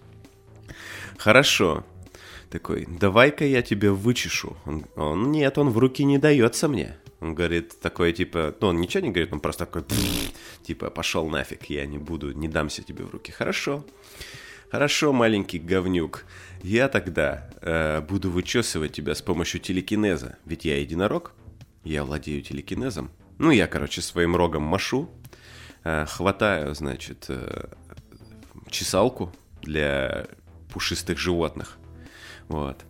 Хорошо. 1.19 1.85
Такой, 2.51 2.87
давай-ка 2.87 3.47
я 3.47 3.63
тебе 3.63 3.91
вычешу. 3.91 4.57
Он, 4.67 4.85
он, 4.97 5.33
нет, 5.33 5.57
он 5.57 5.71
в 5.71 5.79
руки 5.79 6.05
не 6.05 6.19
дается 6.19 6.69
мне. 6.69 6.97
Он 7.21 7.35
говорит 7.35 7.81
такой, 7.81 8.13
типа, 8.13 8.55
ну 8.61 8.69
он 8.69 8.81
ничего 8.81 9.05
не 9.05 9.11
говорит, 9.11 9.33
он 9.33 9.41
просто 9.41 9.65
такой, 9.65 9.85
типа, 10.65 10.91
пошел 10.91 11.29
нафиг, 11.29 11.71
я 11.71 11.87
не 11.87 11.99
буду, 11.99 12.33
не 12.33 12.49
дамся 12.49 12.83
тебе 12.83 13.05
в 13.05 13.11
руки. 13.11 13.31
Хорошо. 13.31 13.85
Хорошо, 14.71 15.13
маленький 15.13 15.59
говнюк. 15.59 16.25
Я 16.63 16.89
тогда 16.89 17.51
э, 17.61 18.01
буду 18.01 18.31
вычесывать 18.31 18.93
тебя 18.93 19.15
с 19.15 19.23
помощью 19.23 19.61
телекинеза. 19.61 20.39
Ведь 20.47 20.65
я 20.65 20.79
единорог. 20.79 21.33
Я 21.85 22.05
владею 22.05 22.43
телекинезом. 22.43 23.11
Ну, 23.39 23.51
я, 23.51 23.67
короче, 23.67 24.03
своим 24.03 24.37
рогом 24.37 24.63
машу. 24.63 25.09
Э, 25.85 26.07
хватаю, 26.07 26.75
значит, 26.75 27.27
э, 27.29 27.69
чесалку 28.71 29.33
для 29.63 30.27
пушистых 30.73 31.19
животных. 31.19 31.79
Вот. 32.49 32.85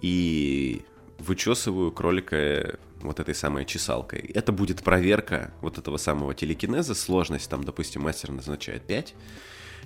И 0.00 0.82
вычесываю 1.18 1.92
кролика 1.92 2.78
вот 3.00 3.20
этой 3.20 3.34
самой 3.34 3.64
чесалкой. 3.64 4.20
Это 4.34 4.52
будет 4.52 4.82
проверка 4.82 5.52
вот 5.60 5.78
этого 5.78 5.96
самого 5.96 6.34
телекинеза. 6.34 6.94
Сложность 6.94 7.50
там, 7.50 7.64
допустим, 7.64 8.02
мастер 8.02 8.30
назначает 8.30 8.86
5. 8.86 9.14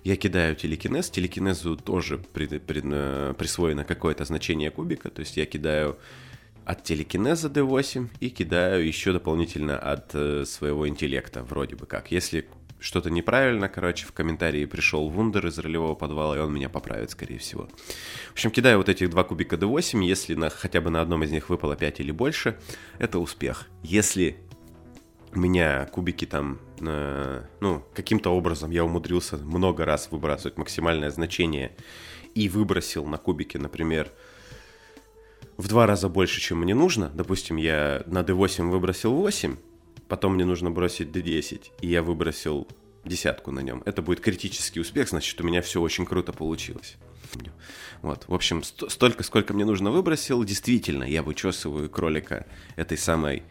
Я 0.04 0.16
кидаю 0.16 0.54
телекинез. 0.54 1.10
Телекинезу 1.10 1.76
тоже 1.76 2.18
при, 2.18 2.46
при, 2.58 2.82
э, 2.84 3.34
присвоено 3.36 3.84
какое-то 3.84 4.24
значение 4.24 4.70
кубика. 4.70 5.10
То 5.10 5.20
есть 5.20 5.36
я 5.36 5.46
кидаю 5.46 5.98
от 6.66 6.82
телекинеза 6.82 7.48
D8 7.48 8.08
и 8.18 8.28
кидаю 8.28 8.84
еще 8.84 9.12
дополнительно 9.12 9.78
от 9.78 10.10
э, 10.14 10.44
своего 10.44 10.88
интеллекта, 10.88 11.44
вроде 11.44 11.76
бы 11.76 11.86
как. 11.86 12.10
Если 12.10 12.48
что-то 12.80 13.08
неправильно, 13.08 13.68
короче, 13.68 14.04
в 14.04 14.12
комментарии 14.12 14.64
пришел 14.64 15.08
вундер 15.08 15.46
из 15.46 15.58
ролевого 15.58 15.94
подвала, 15.94 16.36
и 16.36 16.40
он 16.40 16.52
меня 16.52 16.68
поправит, 16.68 17.10
скорее 17.10 17.38
всего. 17.38 17.68
В 18.28 18.32
общем, 18.32 18.50
кидаю 18.50 18.78
вот 18.78 18.88
этих 18.88 19.10
два 19.10 19.22
кубика 19.22 19.54
D8, 19.54 20.04
если 20.04 20.34
на, 20.34 20.50
хотя 20.50 20.80
бы 20.80 20.90
на 20.90 21.00
одном 21.00 21.22
из 21.22 21.30
них 21.30 21.48
выпало 21.48 21.76
5 21.76 22.00
или 22.00 22.10
больше, 22.10 22.58
это 22.98 23.20
успех. 23.20 23.68
Если 23.84 24.36
у 25.32 25.38
меня 25.38 25.86
кубики 25.86 26.26
там, 26.26 26.58
э, 26.80 27.42
ну, 27.60 27.84
каким-то 27.94 28.30
образом 28.30 28.72
я 28.72 28.84
умудрился 28.84 29.36
много 29.36 29.84
раз 29.84 30.08
выбрасывать 30.10 30.58
максимальное 30.58 31.10
значение 31.10 31.76
и 32.34 32.48
выбросил 32.48 33.06
на 33.06 33.18
кубики, 33.18 33.56
например, 33.56 34.10
в 35.56 35.68
два 35.68 35.86
раза 35.86 36.08
больше, 36.08 36.40
чем 36.40 36.58
мне 36.58 36.74
нужно. 36.74 37.10
Допустим, 37.14 37.56
я 37.56 38.02
на 38.06 38.20
D8 38.20 38.70
выбросил 38.70 39.14
8, 39.14 39.56
потом 40.08 40.34
мне 40.34 40.44
нужно 40.44 40.70
бросить 40.70 41.08
D10, 41.08 41.70
и 41.80 41.88
я 41.88 42.02
выбросил 42.02 42.68
десятку 43.04 43.52
на 43.52 43.60
нем. 43.60 43.82
Это 43.86 44.02
будет 44.02 44.20
критический 44.20 44.80
успех, 44.80 45.08
значит, 45.08 45.40
у 45.40 45.44
меня 45.44 45.62
все 45.62 45.80
очень 45.80 46.06
круто 46.06 46.32
получилось. 46.32 46.96
Вот, 48.02 48.24
в 48.28 48.34
общем, 48.34 48.62
столько, 48.62 49.22
сколько 49.22 49.52
мне 49.54 49.64
нужно 49.64 49.90
выбросил. 49.90 50.44
Действительно, 50.44 51.04
я 51.04 51.22
вычесываю 51.22 51.88
кролика 51.90 52.46
этой 52.76 52.98
самой 52.98 53.42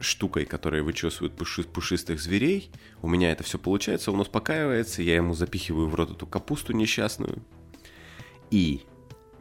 штукой, 0.00 0.44
которая 0.44 0.82
вычесывает 0.82 1.36
пуши, 1.36 1.62
пушистых 1.62 2.20
зверей. 2.20 2.70
У 3.02 3.08
меня 3.08 3.30
это 3.30 3.44
все 3.44 3.58
получается, 3.58 4.10
он 4.10 4.20
успокаивается, 4.20 5.02
я 5.02 5.16
ему 5.16 5.34
запихиваю 5.34 5.88
в 5.88 5.94
рот 5.94 6.10
эту 6.10 6.26
капусту 6.26 6.72
несчастную. 6.72 7.42
И 8.50 8.82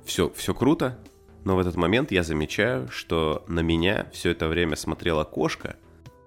все, 0.06 0.32
все 0.36 0.54
круто, 0.54 1.00
но 1.46 1.56
в 1.56 1.60
этот 1.60 1.76
момент 1.78 2.12
я 2.12 2.24
замечаю, 2.24 2.90
что 2.90 3.46
на 3.48 3.62
меня 3.62 4.08
все 4.12 4.32
это 4.32 4.48
время 4.48 4.76
смотрела 4.76 5.24
кошка, 5.24 5.78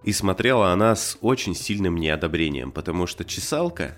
и 0.05 0.13
смотрела 0.13 0.73
она 0.73 0.95
с 0.95 1.19
очень 1.21 1.55
сильным 1.55 1.97
неодобрением, 1.97 2.71
потому 2.71 3.07
что 3.07 3.25
чесалка 3.25 3.97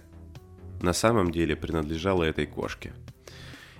на 0.80 0.94
самом 0.94 1.30
деле 1.30 1.54
принадлежала 1.54 2.24
этой 2.24 2.46
кошке. 2.46 2.92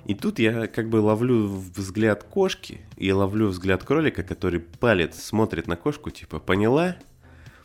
И 0.05 0.15
тут 0.15 0.39
я 0.39 0.67
как 0.67 0.91
бы 0.91 0.97
ловлю 0.97 1.47
взгляд 1.47 2.25
кошки 2.25 2.83
и 2.97 3.11
ловлю 3.11 3.49
взгляд 3.49 3.85
кролика, 3.85 4.23
который 4.23 4.61
палец 4.61 5.21
смотрит 5.21 5.67
на 5.67 5.77
кошку, 5.77 6.11
типа, 6.11 6.41
поняла? 6.41 6.97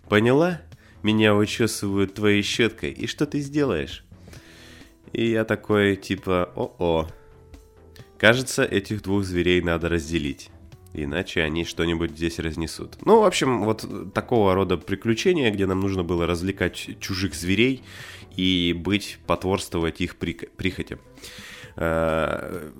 Поняла? 0.08 0.62
Меня 1.03 1.34
вычесывают 1.34 2.13
твоей 2.13 2.41
щеткой, 2.41 2.91
и 2.91 3.08
что 3.08 3.25
ты 3.25 3.39
сделаешь? 3.41 4.05
И 5.12 5.29
я 5.29 5.44
такой, 5.44 5.98
типа, 5.98 6.50
о-о. 6.55 7.08
Кажется, 8.17 8.63
этих 8.63 9.01
двух 9.01 9.24
зверей 9.24 9.62
надо 9.62 9.89
разделить. 9.89 10.50
иначе 10.93 11.41
они 11.41 11.65
что-нибудь 11.65 12.12
здесь 12.12 12.39
разнесут. 12.39 12.98
Ну, 13.05 13.19
в 13.19 13.25
общем, 13.25 13.65
вот 13.65 14.13
такого 14.13 14.55
рода 14.55 14.77
приключения, 14.77 15.51
где 15.51 15.65
нам 15.65 15.81
нужно 15.81 16.03
было 16.03 16.25
развлекать 16.25 16.89
чужих 17.01 17.36
зверей 17.36 17.84
и 18.38 18.74
быть, 18.77 19.19
потворствовать 19.27 20.00
их 20.00 20.15
прихотям. 20.15 21.00
Э, 21.75 22.72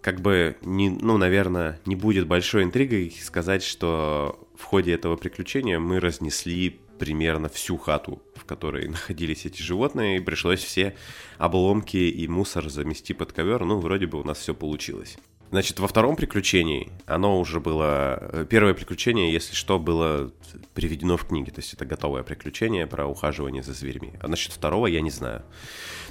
как 0.00 0.22
бы, 0.22 0.56
не, 0.62 0.88
ну, 0.88 1.18
наверное, 1.18 1.78
не 1.84 1.94
будет 1.94 2.26
большой 2.26 2.62
интригой 2.62 3.14
сказать, 3.22 3.62
что 3.62 4.48
в 4.56 4.64
ходе 4.64 4.94
этого 4.94 5.16
приключения 5.16 5.78
мы 5.78 6.00
разнесли 6.00 6.80
примерно 6.98 7.48
всю 7.48 7.76
хату, 7.76 8.22
в 8.34 8.44
которой 8.44 8.88
находились 8.88 9.46
эти 9.46 9.62
животные, 9.62 10.18
и 10.18 10.20
пришлось 10.20 10.62
все 10.62 10.96
обломки 11.38 11.96
и 11.96 12.28
мусор 12.28 12.68
замести 12.68 13.14
под 13.14 13.32
ковер. 13.32 13.64
Ну, 13.64 13.78
вроде 13.78 14.06
бы 14.06 14.20
у 14.20 14.24
нас 14.24 14.38
все 14.38 14.54
получилось. 14.54 15.16
Значит, 15.50 15.78
во 15.78 15.88
втором 15.88 16.16
приключении 16.16 16.92
оно 17.06 17.40
уже 17.40 17.58
было... 17.58 18.18
Э, 18.20 18.46
первое 18.48 18.74
приключение, 18.74 19.32
если 19.32 19.54
что, 19.54 19.78
было 19.78 20.30
приведено 20.74 21.16
в 21.16 21.26
книге. 21.26 21.52
То 21.52 21.60
есть 21.60 21.72
это 21.72 21.86
готовое 21.86 22.22
приключение 22.22 22.86
про 22.86 23.06
ухаживание 23.06 23.62
за 23.62 23.72
зверьми. 23.72 24.12
А 24.20 24.28
насчет 24.28 24.52
второго 24.52 24.86
я 24.86 25.00
не 25.00 25.10
знаю. 25.10 25.42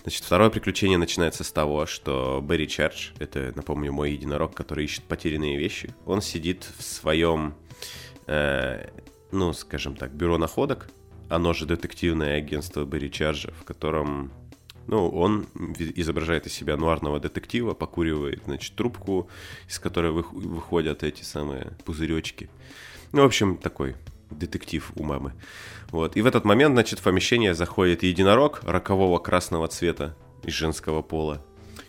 Значит, 0.01 0.23
второе 0.23 0.49
приключение 0.49 0.97
начинается 0.97 1.43
с 1.43 1.51
того, 1.51 1.85
что 1.85 2.43
Берри 2.43 2.67
Чардж, 2.67 3.11
это, 3.19 3.51
напомню, 3.55 3.91
мой 3.93 4.13
единорог, 4.13 4.55
который 4.55 4.85
ищет 4.85 5.03
потерянные 5.03 5.57
вещи, 5.57 5.93
он 6.05 6.21
сидит 6.21 6.67
в 6.77 6.83
своем, 6.83 7.53
э, 8.25 8.87
ну, 9.31 9.53
скажем 9.53 9.95
так, 9.95 10.11
бюро 10.11 10.37
находок, 10.37 10.89
оно 11.29 11.53
же 11.53 11.65
детективное 11.65 12.37
агентство 12.37 12.85
Берри 12.85 13.11
Чарджа, 13.11 13.51
в 13.51 13.63
котором 13.63 14.31
ну, 14.87 15.09
он 15.09 15.47
изображает 15.77 16.47
из 16.47 16.53
себя 16.53 16.77
нуарного 16.77 17.19
детектива, 17.19 17.73
покуривает, 17.73 18.41
значит, 18.45 18.75
трубку, 18.75 19.29
из 19.67 19.79
которой 19.79 20.11
выходят 20.11 21.03
эти 21.03 21.23
самые 21.23 21.73
пузыречки. 21.83 22.49
Ну, 23.11 23.23
в 23.23 23.25
общем, 23.25 23.57
такой 23.57 23.95
детектив 24.31 24.91
у 24.95 25.03
мамы. 25.03 25.33
Вот. 25.91 26.15
И 26.17 26.21
в 26.21 26.25
этот 26.25 26.45
момент, 26.45 26.73
значит, 26.73 26.99
в 26.99 27.03
помещение 27.03 27.53
заходит 27.53 28.03
единорог 28.03 28.61
рокового 28.63 29.19
красного 29.19 29.67
цвета 29.67 30.15
из 30.43 30.53
женского 30.53 31.01
пола 31.01 31.45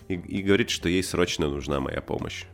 и, 0.07 0.15
и 0.15 0.41
говорит, 0.41 0.69
что 0.69 0.89
ей 0.89 1.03
срочно 1.03 1.49
нужна 1.49 1.79
моя 1.79 2.01
помощь. 2.01 2.45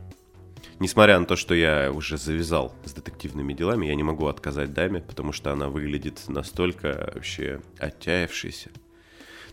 Несмотря 0.78 1.18
на 1.18 1.24
то, 1.24 1.36
что 1.36 1.54
я 1.54 1.90
уже 1.90 2.18
завязал 2.18 2.74
с 2.84 2.92
детективными 2.92 3.54
делами, 3.54 3.86
я 3.86 3.94
не 3.94 4.02
могу 4.02 4.26
отказать 4.26 4.74
даме, 4.74 5.00
потому 5.00 5.32
что 5.32 5.50
она 5.52 5.68
выглядит 5.68 6.28
настолько 6.28 7.12
вообще 7.14 7.62
отчаявшейся. 7.78 8.70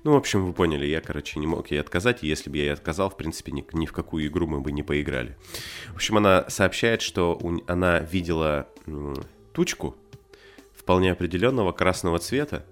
Ну, 0.04 0.12
в 0.12 0.16
общем, 0.18 0.46
вы 0.46 0.52
поняли, 0.52 0.86
я, 0.86 1.00
короче, 1.00 1.40
не 1.40 1.48
мог 1.48 1.72
ей 1.72 1.80
отказать, 1.80 2.24
и 2.24 2.28
если 2.28 2.50
бы 2.50 2.58
я 2.58 2.64
ей 2.64 2.74
отказал, 2.74 3.10
в 3.10 3.16
принципе, 3.16 3.54
ни, 3.54 3.66
ни 3.72 3.86
в 3.86 3.94
какую 3.94 4.28
игру 4.28 4.48
мы 4.48 4.60
бы 4.60 4.74
не 4.74 4.84
поиграли. 4.84 5.38
В 5.94 5.96
общем, 5.96 6.18
она 6.18 6.50
сообщает, 6.50 7.02
что 7.02 7.40
у, 7.42 7.62
она 7.68 8.00
видела 8.00 8.68
м, 8.86 9.16
тучку 9.54 9.96
вполне 10.76 11.14
определенного 11.14 11.72
красного 11.72 12.20
цвета, 12.20 12.66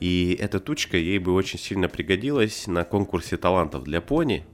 и 0.00 0.34
эта 0.40 0.58
тучка 0.58 0.96
ей 0.96 1.18
бы 1.18 1.34
очень 1.34 1.58
сильно 1.58 1.90
пригодилась 1.90 2.66
на 2.66 2.84
конкурсе 2.84 3.36
талантов 3.36 3.84
для 3.84 4.00
пони, 4.00 4.46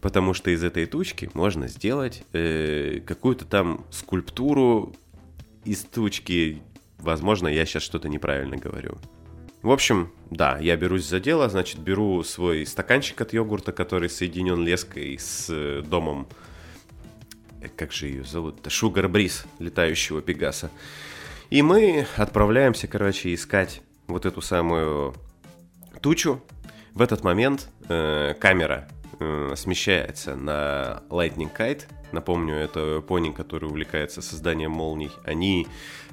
потому 0.00 0.34
что 0.34 0.50
из 0.50 0.62
этой 0.64 0.86
тучки 0.86 1.30
можно 1.34 1.68
сделать 1.68 2.24
э, 2.32 3.00
какую-то 3.06 3.44
там 3.44 3.84
скульптуру 3.90 4.94
из 5.64 5.84
тучки. 5.84 6.62
Возможно, 6.98 7.48
я 7.48 7.66
сейчас 7.66 7.82
что-то 7.82 8.08
неправильно 8.08 8.56
говорю. 8.56 8.98
В 9.62 9.70
общем, 9.70 10.12
да, 10.30 10.58
я 10.58 10.76
берусь 10.76 11.06
за 11.06 11.18
дело, 11.18 11.48
значит, 11.48 11.80
беру 11.80 12.22
свой 12.22 12.64
стаканчик 12.66 13.20
от 13.20 13.32
йогурта, 13.32 13.72
который 13.72 14.08
соединен 14.08 14.64
леской 14.64 15.18
с 15.18 15.48
э, 15.50 15.82
домом, 15.84 16.28
э, 17.60 17.68
как 17.74 17.92
же 17.92 18.06
ее 18.06 18.24
зовут, 18.24 18.64
Шугар 18.70 19.08
Бриз, 19.08 19.44
летающего 19.58 20.22
Пегаса. 20.22 20.70
И 21.50 21.62
мы 21.62 22.06
отправляемся, 22.16 22.86
короче, 22.86 23.34
искать 23.34 23.82
вот 24.06 24.26
эту 24.26 24.40
самую 24.40 25.14
тучу. 26.00 26.40
В 26.92 27.02
этот 27.02 27.24
момент 27.24 27.68
э, 27.88 28.34
камера 28.38 28.88
э, 29.20 29.54
смещается 29.56 30.36
на 30.36 31.02
Lightning 31.08 31.50
Kite. 31.56 31.84
Напомню, 32.12 32.54
это 32.54 33.00
пони, 33.00 33.30
который 33.30 33.68
увлекается 33.68 34.22
созданием 34.22 34.70
молний. 34.70 35.10
Они 35.24 35.66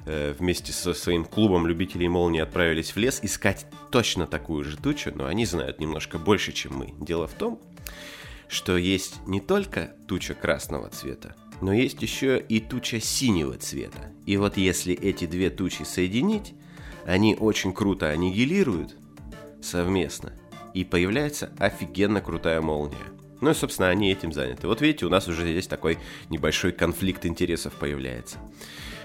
Э, 0.06 0.34
вместе 0.38 0.72
со 0.72 0.92
своим 0.92 1.24
клубом 1.24 1.66
любителей 1.66 2.08
молнии 2.08 2.40
отправились 2.40 2.94
в 2.94 2.98
лес 2.98 3.20
искать 3.22 3.66
точно 3.90 4.26
такую 4.26 4.62
же 4.64 4.76
тучу, 4.76 5.12
но 5.14 5.26
они 5.26 5.46
знают 5.46 5.80
немножко 5.80 6.18
больше, 6.18 6.52
чем 6.52 6.76
мы. 6.76 6.94
Дело 7.00 7.26
в 7.26 7.32
том, 7.32 7.58
что 8.46 8.76
есть 8.76 9.26
не 9.26 9.40
только 9.40 9.94
туча 10.06 10.34
красного 10.34 10.90
цвета, 10.90 11.34
но 11.62 11.72
есть 11.72 12.02
еще 12.02 12.38
и 12.38 12.60
туча 12.60 13.00
синего 13.00 13.56
цвета. 13.56 14.12
И 14.26 14.36
вот 14.36 14.58
если 14.58 14.94
эти 14.94 15.24
две 15.24 15.48
тучи 15.48 15.84
соединить, 15.84 16.52
они 17.06 17.34
очень 17.34 17.72
круто 17.72 18.10
аннигилируют 18.10 18.96
совместно, 19.62 20.34
и 20.74 20.84
появляется 20.84 21.50
офигенно 21.58 22.20
крутая 22.20 22.60
молния. 22.60 22.98
Ну 23.40 23.50
и, 23.50 23.54
собственно, 23.54 23.88
они 23.88 24.10
этим 24.10 24.32
заняты. 24.32 24.66
Вот 24.66 24.80
видите, 24.80 25.06
у 25.06 25.08
нас 25.08 25.28
уже 25.28 25.42
здесь 25.42 25.66
такой 25.66 25.98
небольшой 26.30 26.72
конфликт 26.72 27.24
интересов 27.26 27.74
появляется. 27.74 28.38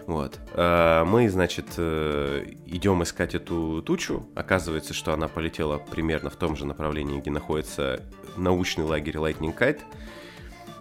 Вот. 0.07 0.39
А, 0.53 1.05
мы, 1.05 1.29
значит, 1.29 1.65
э, 1.77 2.45
идем 2.65 3.03
искать 3.03 3.35
эту 3.35 3.83
тучу. 3.83 4.27
Оказывается, 4.35 4.93
что 4.93 5.13
она 5.13 5.27
полетела 5.27 5.77
примерно 5.77 6.29
в 6.29 6.35
том 6.35 6.55
же 6.55 6.65
направлении, 6.65 7.19
где 7.19 7.29
находится 7.29 8.01
научный 8.35 8.85
лагерь 8.85 9.17
Lightning 9.17 9.55
Kite. 9.55 9.81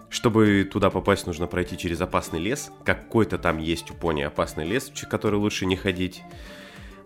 Чтобы 0.08 0.66
туда 0.70 0.88
попасть, 0.88 1.26
нужно 1.26 1.46
пройти 1.46 1.76
через 1.76 2.00
опасный 2.00 2.38
лес. 2.38 2.70
Какой-то 2.84 3.36
там 3.36 3.58
есть 3.58 3.90
у 3.90 3.94
пони 3.94 4.22
опасный 4.22 4.66
лес, 4.66 4.90
в 4.90 5.08
который 5.08 5.36
лучше 5.36 5.66
не 5.66 5.76
ходить. 5.76 6.22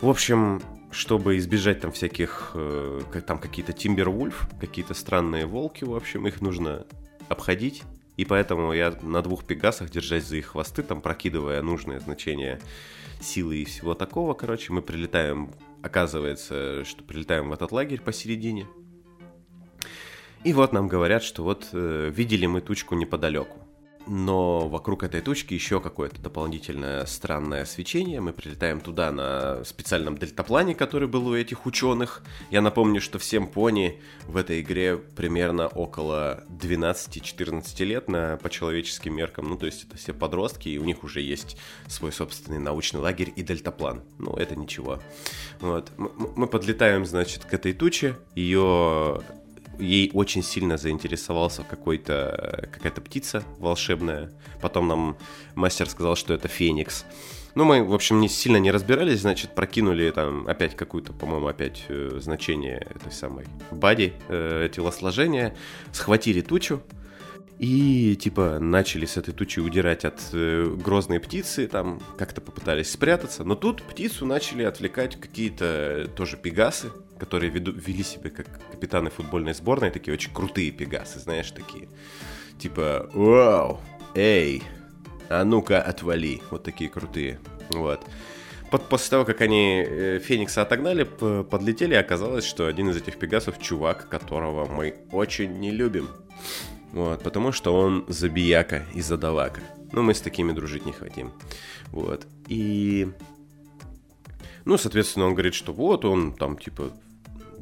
В 0.01 0.09
общем, 0.09 0.63
чтобы 0.93 1.39
избежать 1.39 1.81
там 1.81 1.91
всяких, 1.91 2.53
э, 2.55 3.01
там 3.27 3.39
какие-то 3.39 3.73
Тимбервульф, 3.73 4.49
какие-то 4.61 4.95
странные 4.95 5.47
волки, 5.47 5.85
в 5.85 5.95
общем, 5.95 6.29
их 6.29 6.41
нужно 6.41 6.87
обходить 7.29 7.83
и 8.17 8.25
поэтому 8.25 8.73
я 8.73 8.95
на 9.03 9.23
двух 9.23 9.45
пегасах, 9.45 9.91
держась 9.91 10.25
за 10.25 10.37
их 10.37 10.49
хвосты, 10.49 10.83
там 10.83 11.01
прокидывая 11.01 11.63
нужное 11.63 11.99
значение 11.99 12.61
силы 13.21 13.57
и 13.57 13.65
всего 13.65 13.95
такого, 13.95 14.35
короче, 14.35 14.73
мы 14.73 14.83
прилетаем, 14.83 15.51
оказывается, 15.83 16.85
что 16.85 17.03
прилетаем 17.05 17.49
в 17.49 17.53
этот 17.53 17.73
лагерь 17.73 18.01
посередине. 18.01 18.67
И 20.45 20.53
вот 20.53 20.73
нам 20.73 20.89
говорят, 20.89 21.23
что 21.23 21.45
вот 21.45 21.69
э, 21.73 22.11
видели 22.15 22.47
мы 22.47 22.61
тучку 22.61 22.97
неподалеку 22.97 23.62
но 24.07 24.69
вокруг 24.69 25.03
этой 25.03 25.21
точки 25.21 25.55
еще 25.55 25.81
какое-то 25.81 26.21
дополнительное 26.21 27.07
странное 27.07 27.65
свечение. 27.65 28.21
Мы 28.21 28.33
прилетаем 28.33 28.81
туда 28.81 29.11
на 29.13 29.65
специальном 29.65 30.19
дельтаплане, 30.19 30.75
который 30.75 31.09
был 31.09 31.29
у 31.29 31.37
этих 31.37 31.67
ученых. 31.67 32.23
Я 32.51 32.61
напомню, 32.61 33.01
что 33.01 33.19
всем 33.19 33.47
пони 33.47 34.01
в 34.27 34.37
этой 34.37 34.61
игре 34.61 34.97
примерно 34.97 35.69
около 35.69 36.45
12-14 36.51 37.85
лет 37.85 38.09
на, 38.09 38.37
по 38.37 38.51
человеческим 38.51 39.15
меркам. 39.15 39.49
Ну, 39.49 39.57
то 39.57 39.67
есть 39.67 39.85
это 39.85 39.97
все 39.97 40.13
подростки, 40.13 40.69
и 40.69 40.79
у 40.79 40.85
них 40.85 41.05
уже 41.05 41.21
есть 41.21 41.57
свой 41.87 42.13
собственный 42.13 42.59
научный 42.59 43.01
лагерь 43.01 43.33
и 43.35 43.43
дельтаплан. 43.43 44.03
Ну, 44.19 44.35
это 44.35 44.57
ничего. 44.57 45.01
Вот. 45.61 45.93
Мы 45.97 46.47
подлетаем, 46.47 47.07
значит, 47.07 47.45
к 47.45 47.55
этой 47.55 47.73
туче. 47.73 48.17
Ее 48.35 49.23
ей 49.79 50.11
очень 50.15 50.43
сильно 50.43 50.77
заинтересовался 50.77 51.63
какой-то, 51.63 52.69
какая-то 52.73 53.01
птица 53.01 53.43
волшебная. 53.59 54.31
Потом 54.61 54.89
нам 54.89 55.17
мастер 55.55 55.89
сказал, 55.89 56.17
что 56.17 56.35
это 56.35 56.49
феникс. 56.49 57.05
Ну, 57.55 57.65
мы, 57.65 57.85
в 57.85 57.93
общем, 57.93 58.21
не 58.21 58.29
сильно 58.29 58.57
не 58.57 58.71
разбирались, 58.71 59.21
значит, 59.21 59.55
прокинули 59.55 60.11
там 60.11 60.49
опять 60.49 60.75
какую-то, 60.75 61.13
по-моему, 61.13 61.49
опять 61.49 61.85
э, 61.89 62.19
значение 62.19 62.87
этой 62.95 63.13
самой 63.13 63.45
бади, 63.71 64.15
э, 64.29 64.71
телосложения, 64.73 65.55
схватили 65.93 66.41
тучу, 66.41 66.83
и, 67.59 68.17
типа, 68.17 68.59
начали 68.59 69.07
с 69.07 69.17
этой 69.17 69.33
тучи 69.33 69.61
удирать 69.61 70.05
от 70.05 70.21
э, 70.33 70.65
грозной 70.83 71.21
птицы, 71.21 71.69
там 71.69 72.01
как-то 72.19 72.41
попытались 72.41 72.91
спрятаться. 72.91 73.45
Но 73.45 73.55
тут 73.55 73.83
птицу 73.83 74.27
начали 74.27 74.65
отвлекать 74.65 75.21
какие-то 75.21 76.11
тоже 76.17 76.37
пегасы, 76.39 76.91
которые 77.23 77.51
веду, 77.51 77.71
вели 77.71 78.03
себя 78.03 78.31
как 78.31 78.49
капитаны 78.73 79.09
футбольной 79.09 79.55
сборной, 79.55 79.93
такие 79.93 80.13
очень 80.13 80.35
крутые 80.35 80.73
пегасы, 80.73 81.21
знаешь, 81.21 81.53
такие. 81.53 81.89
Типа, 82.59 83.09
вау, 83.15 83.81
эй, 84.17 84.65
а 85.29 85.45
ну-ка 85.45 85.81
отвали. 85.81 86.43
Вот 86.51 86.65
такие 86.65 86.91
крутые. 86.91 87.39
Вот. 87.71 88.01
Под, 88.73 88.89
после 88.89 89.11
того, 89.11 89.25
как 89.25 89.41
они 89.41 89.85
э, 89.87 90.19
Феникса 90.19 90.63
отогнали, 90.63 91.05
подлетели, 91.05 91.95
оказалось, 91.95 92.45
что 92.45 92.67
один 92.67 92.91
из 92.91 92.97
этих 92.97 93.21
пегасов 93.21 93.61
чувак, 93.61 94.09
которого 94.09 94.67
мы 94.67 94.97
очень 95.13 95.61
не 95.61 95.71
любим. 95.71 96.09
Вот, 96.93 97.23
потому 97.23 97.53
что 97.53 97.73
он 97.73 98.05
забияка 98.09 98.85
и 98.95 99.01
задавака. 99.01 99.61
Ну, 99.93 100.03
мы 100.03 100.13
с 100.13 100.21
такими 100.21 100.51
дружить 100.51 100.87
не 100.87 100.93
хотим. 100.93 101.31
Вот. 101.93 102.27
И... 102.49 103.09
Ну, 104.65 104.77
соответственно, 104.77 105.27
он 105.27 105.35
говорит, 105.35 105.55
что 105.55 105.73
вот 105.73 106.05
он 106.05 106.33
там, 106.35 106.59
типа, 106.59 106.91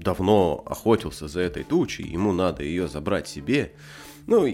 давно 0.00 0.62
охотился 0.66 1.28
за 1.28 1.40
этой 1.40 1.62
тучей, 1.62 2.06
ему 2.06 2.32
надо 2.32 2.62
ее 2.62 2.88
забрать 2.88 3.28
себе. 3.28 3.72
Ну, 4.26 4.46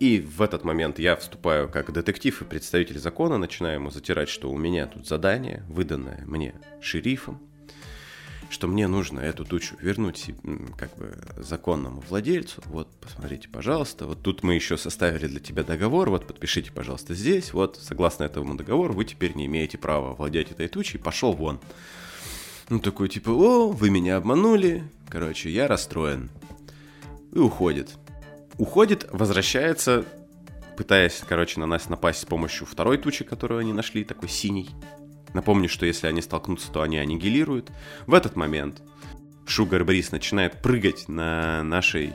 и 0.00 0.20
в 0.20 0.42
этот 0.42 0.64
момент 0.64 0.98
я 0.98 1.16
вступаю 1.16 1.68
как 1.68 1.92
детектив 1.92 2.42
и 2.42 2.44
представитель 2.44 2.98
закона, 2.98 3.38
начинаю 3.38 3.76
ему 3.76 3.90
затирать, 3.90 4.28
что 4.28 4.50
у 4.50 4.56
меня 4.56 4.86
тут 4.86 5.06
задание, 5.06 5.64
выданное 5.68 6.22
мне 6.26 6.54
шерифом, 6.82 7.40
что 8.50 8.68
мне 8.68 8.86
нужно 8.86 9.20
эту 9.20 9.44
тучу 9.44 9.76
вернуть 9.80 10.30
как 10.76 10.94
бы 10.96 11.16
законному 11.36 12.02
владельцу. 12.08 12.62
Вот, 12.66 12.88
посмотрите, 13.00 13.48
пожалуйста. 13.48 14.06
Вот 14.06 14.22
тут 14.22 14.42
мы 14.42 14.54
еще 14.54 14.76
составили 14.76 15.26
для 15.26 15.40
тебя 15.40 15.64
договор. 15.64 16.10
Вот, 16.10 16.26
подпишите, 16.26 16.70
пожалуйста, 16.70 17.14
здесь. 17.14 17.52
Вот, 17.52 17.78
согласно 17.80 18.24
этому 18.24 18.54
договору, 18.56 18.92
вы 18.94 19.04
теперь 19.04 19.34
не 19.34 19.46
имеете 19.46 19.78
права 19.78 20.14
владеть 20.14 20.50
этой 20.50 20.68
тучей. 20.68 20.98
Пошел 20.98 21.32
вон. 21.32 21.58
Ну, 22.70 22.78
такой, 22.78 23.08
типа, 23.08 23.30
о, 23.30 23.68
вы 23.68 23.90
меня 23.90 24.16
обманули. 24.16 24.84
Короче, 25.08 25.50
я 25.50 25.68
расстроен. 25.68 26.30
И 27.32 27.38
уходит. 27.38 27.96
Уходит, 28.56 29.06
возвращается, 29.12 30.04
пытаясь, 30.76 31.22
короче, 31.28 31.60
на 31.60 31.66
нас 31.66 31.88
напасть 31.88 32.20
с 32.20 32.24
помощью 32.24 32.66
второй 32.66 32.98
тучи, 32.98 33.24
которую 33.24 33.60
они 33.60 33.72
нашли, 33.72 34.04
такой 34.04 34.28
синий. 34.28 34.70
Напомню, 35.34 35.68
что 35.68 35.84
если 35.84 36.06
они 36.06 36.22
столкнутся, 36.22 36.70
то 36.70 36.82
они 36.82 36.96
аннигилируют. 36.96 37.70
В 38.06 38.14
этот 38.14 38.36
момент 38.36 38.80
Шугар 39.46 39.84
Брис 39.84 40.12
начинает 40.12 40.62
прыгать 40.62 41.08
на 41.08 41.62
нашей 41.64 42.12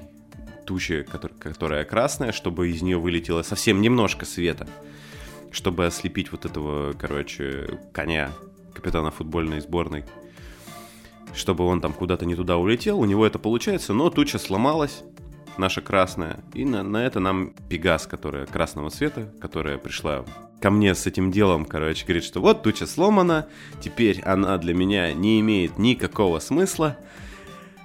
туче, 0.66 1.06
которая 1.40 1.84
красная, 1.84 2.32
чтобы 2.32 2.70
из 2.70 2.82
нее 2.82 2.98
вылетело 2.98 3.44
совсем 3.44 3.82
немножко 3.82 4.26
света, 4.26 4.68
чтобы 5.52 5.86
ослепить 5.86 6.32
вот 6.32 6.46
этого, 6.46 6.94
короче, 6.94 7.80
коня 7.92 8.32
капитана 8.74 9.12
футбольной 9.12 9.62
сборной, 9.62 10.06
чтобы 11.34 11.66
он 11.66 11.82
там 11.82 11.94
куда-то 11.94 12.26
не 12.26 12.36
туда 12.36 12.58
улетел. 12.58 13.00
У 13.00 13.06
него 13.06 13.26
это 13.26 13.40
получается, 13.40 13.94
но 13.94 14.10
туча 14.10 14.38
сломалась, 14.38 15.04
наша 15.58 15.82
красная, 15.82 16.40
и 16.54 16.66
на, 16.66 16.84
на 16.84 17.06
это 17.06 17.20
нам 17.20 17.54
Пегас, 17.70 18.08
которая 18.08 18.46
красного 18.46 18.90
цвета, 18.90 19.32
которая 19.42 19.78
пришла 19.78 20.26
ко 20.62 20.72
мне 20.72 20.94
с 20.94 21.06
этим 21.08 21.32
делом, 21.32 21.66
короче, 21.66 22.06
говорит, 22.06 22.24
что 22.24 22.42
вот 22.42 22.64
туча 22.64 22.86
сломана, 22.86 23.48
теперь 23.82 24.22
она 24.22 24.58
для 24.58 24.74
меня 24.74 25.14
не 25.14 25.40
имеет 25.40 25.78
никакого 25.78 26.40
смысла. 26.40 26.98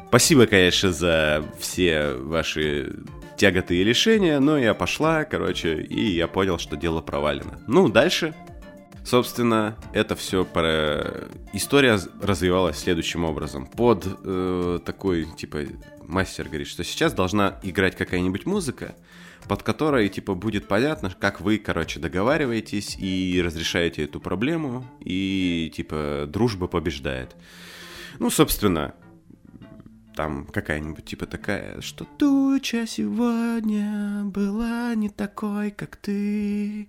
Спасибо, 0.09 0.46
конечно, 0.46 0.92
за 0.92 1.44
все 1.59 2.14
ваши 2.14 2.94
тяготы 3.37 3.76
и 3.76 3.85
лишения, 3.85 4.38
но 4.38 4.57
я 4.57 4.74
пошла, 4.74 5.24
короче, 5.24 5.83
и 5.83 6.12
я 6.12 6.28
понял, 6.28 6.59
что 6.59 6.76
дело 6.76 7.00
провалено. 7.00 7.61
Ну, 7.66 7.88
дальше, 7.88 8.35
собственно, 9.05 9.77
это 9.93 10.17
все 10.17 10.45
про... 10.45 11.29
История 11.53 11.99
развивалась 12.21 12.79
следующим 12.79 13.25
образом. 13.25 13.67
Под 13.67 14.07
э, 14.07 14.81
такой, 14.85 15.27
типа, 15.37 15.61
мастер 16.03 16.47
говорит, 16.47 16.69
что 16.69 16.83
сейчас 16.85 17.12
должна 17.12 17.59
играть 17.62 17.97
какая-нибудь 17.97 18.47
музыка, 18.47 18.95
под 19.49 19.62
которой, 19.62 20.09
типа, 20.09 20.35
будет 20.35 20.67
понятно, 20.67 21.14
как 21.19 21.40
вы, 21.40 21.59
короче, 21.59 22.01
договариваетесь 22.01 22.97
и 22.99 23.40
разрешаете 23.45 24.05
эту 24.05 24.21
проблему, 24.21 24.87
и, 25.01 25.71
типа, 25.75 26.25
дружба 26.27 26.67
побеждает. 26.67 27.37
Ну, 28.19 28.31
собственно, 28.31 28.95
там 30.14 30.46
какая-нибудь 30.46 31.05
типа 31.05 31.27
такая, 31.27 31.81
что 31.81 32.05
туча 32.05 32.87
сегодня 32.87 34.22
была 34.24 34.94
не 34.94 35.09
такой, 35.09 35.70
как 35.70 35.96
ты. 35.96 36.88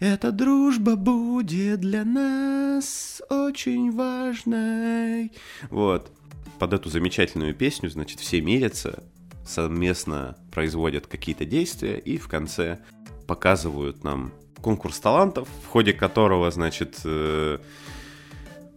Эта 0.00 0.32
дружба 0.32 0.96
будет 0.96 1.80
для 1.80 2.04
нас 2.04 3.22
очень 3.30 3.92
важной. 3.92 5.32
Вот. 5.70 6.12
Под 6.58 6.72
эту 6.72 6.88
замечательную 6.88 7.54
песню, 7.54 7.88
значит, 7.90 8.20
все 8.20 8.40
мирятся, 8.40 9.04
совместно 9.46 10.36
производят 10.52 11.06
какие-то 11.06 11.44
действия 11.44 11.98
и 11.98 12.18
в 12.18 12.28
конце 12.28 12.80
показывают 13.26 14.02
нам 14.04 14.32
конкурс 14.60 14.98
талантов, 14.98 15.48
в 15.64 15.66
ходе 15.68 15.92
которого, 15.92 16.50
значит, 16.50 17.00
э, 17.04 17.58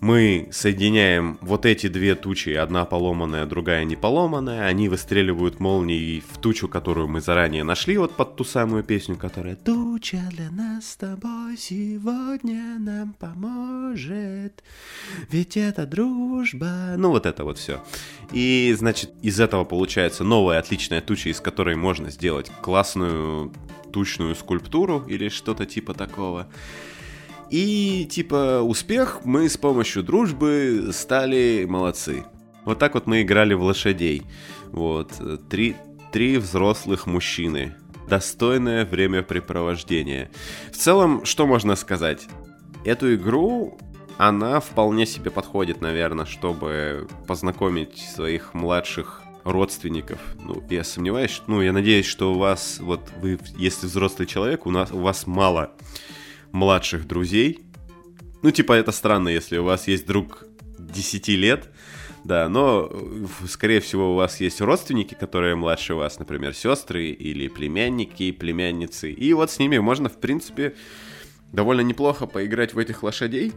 мы 0.01 0.49
соединяем 0.51 1.37
вот 1.41 1.67
эти 1.67 1.87
две 1.87 2.15
тучи, 2.15 2.49
одна 2.49 2.85
поломанная, 2.85 3.45
другая 3.45 3.83
не 3.83 3.95
поломанная, 3.95 4.65
они 4.65 4.89
выстреливают 4.89 5.59
молнией 5.59 6.23
в 6.27 6.39
тучу, 6.39 6.67
которую 6.67 7.07
мы 7.07 7.21
заранее 7.21 7.63
нашли, 7.63 7.97
вот 7.97 8.15
под 8.15 8.35
ту 8.35 8.43
самую 8.43 8.83
песню, 8.83 9.15
которая 9.15 9.55
«Туча 9.55 10.23
для 10.31 10.49
нас 10.49 10.89
с 10.89 10.95
тобой 10.95 11.55
сегодня 11.55 12.79
нам 12.79 13.13
поможет, 13.13 14.63
ведь 15.29 15.55
это 15.55 15.85
дружба». 15.85 16.95
Ну, 16.97 17.11
вот 17.11 17.27
это 17.27 17.43
вот 17.43 17.59
все. 17.59 17.83
И, 18.31 18.73
значит, 18.75 19.11
из 19.21 19.39
этого 19.39 19.65
получается 19.65 20.23
новая 20.23 20.57
отличная 20.57 21.01
туча, 21.01 21.29
из 21.29 21.39
которой 21.39 21.75
можно 21.75 22.09
сделать 22.09 22.51
классную 22.61 23.53
тучную 23.93 24.35
скульптуру 24.35 25.05
или 25.07 25.29
что-то 25.29 25.67
типа 25.67 25.93
такого. 25.93 26.47
И 27.51 28.07
типа 28.09 28.61
успех, 28.61 29.25
мы 29.25 29.49
с 29.49 29.57
помощью 29.57 30.03
дружбы 30.03 30.91
стали 30.93 31.65
молодцы. 31.67 32.23
Вот 32.63 32.79
так 32.79 32.93
вот 32.93 33.07
мы 33.07 33.23
играли 33.23 33.53
в 33.53 33.61
лошадей. 33.61 34.23
Вот, 34.71 35.11
три, 35.49 35.75
три 36.13 36.37
взрослых 36.37 37.07
мужчины. 37.07 37.75
Достойное 38.07 38.85
времяпрепровождение. 38.85 40.31
В 40.71 40.77
целом, 40.77 41.25
что 41.25 41.45
можно 41.45 41.75
сказать? 41.75 42.25
Эту 42.85 43.15
игру, 43.15 43.77
она 44.17 44.61
вполне 44.61 45.05
себе 45.05 45.29
подходит, 45.29 45.81
наверное, 45.81 46.25
чтобы 46.25 47.09
познакомить 47.27 47.97
своих 47.97 48.53
младших 48.53 49.23
родственников. 49.43 50.19
Ну, 50.41 50.63
я 50.69 50.85
сомневаюсь, 50.85 51.41
ну, 51.47 51.61
я 51.61 51.73
надеюсь, 51.73 52.05
что 52.05 52.33
у 52.33 52.37
вас, 52.37 52.77
вот 52.79 53.01
вы, 53.21 53.39
если 53.57 53.87
взрослый 53.87 54.25
человек, 54.25 54.65
у 54.65 54.71
нас 54.71 54.91
у 54.91 54.99
вас 54.99 55.27
мало 55.27 55.71
младших 56.51 57.07
друзей. 57.07 57.59
Ну, 58.41 58.51
типа, 58.51 58.73
это 58.73 58.91
странно, 58.91 59.29
если 59.29 59.57
у 59.57 59.63
вас 59.63 59.87
есть 59.87 60.05
друг 60.05 60.45
10 60.79 61.27
лет, 61.29 61.69
да, 62.23 62.49
но, 62.49 62.91
скорее 63.47 63.79
всего, 63.79 64.13
у 64.13 64.15
вас 64.15 64.39
есть 64.41 64.61
родственники, 64.61 65.15
которые 65.15 65.55
младше 65.55 65.95
вас, 65.95 66.19
например, 66.19 66.53
сестры 66.53 67.09
или 67.09 67.47
племянники, 67.47 68.31
племянницы. 68.31 69.11
И 69.11 69.33
вот 69.33 69.49
с 69.49 69.59
ними 69.59 69.79
можно, 69.79 70.09
в 70.09 70.19
принципе, 70.19 70.75
довольно 71.51 71.81
неплохо 71.81 72.27
поиграть 72.27 72.73
в 72.73 72.77
этих 72.77 73.03
лошадей. 73.03 73.53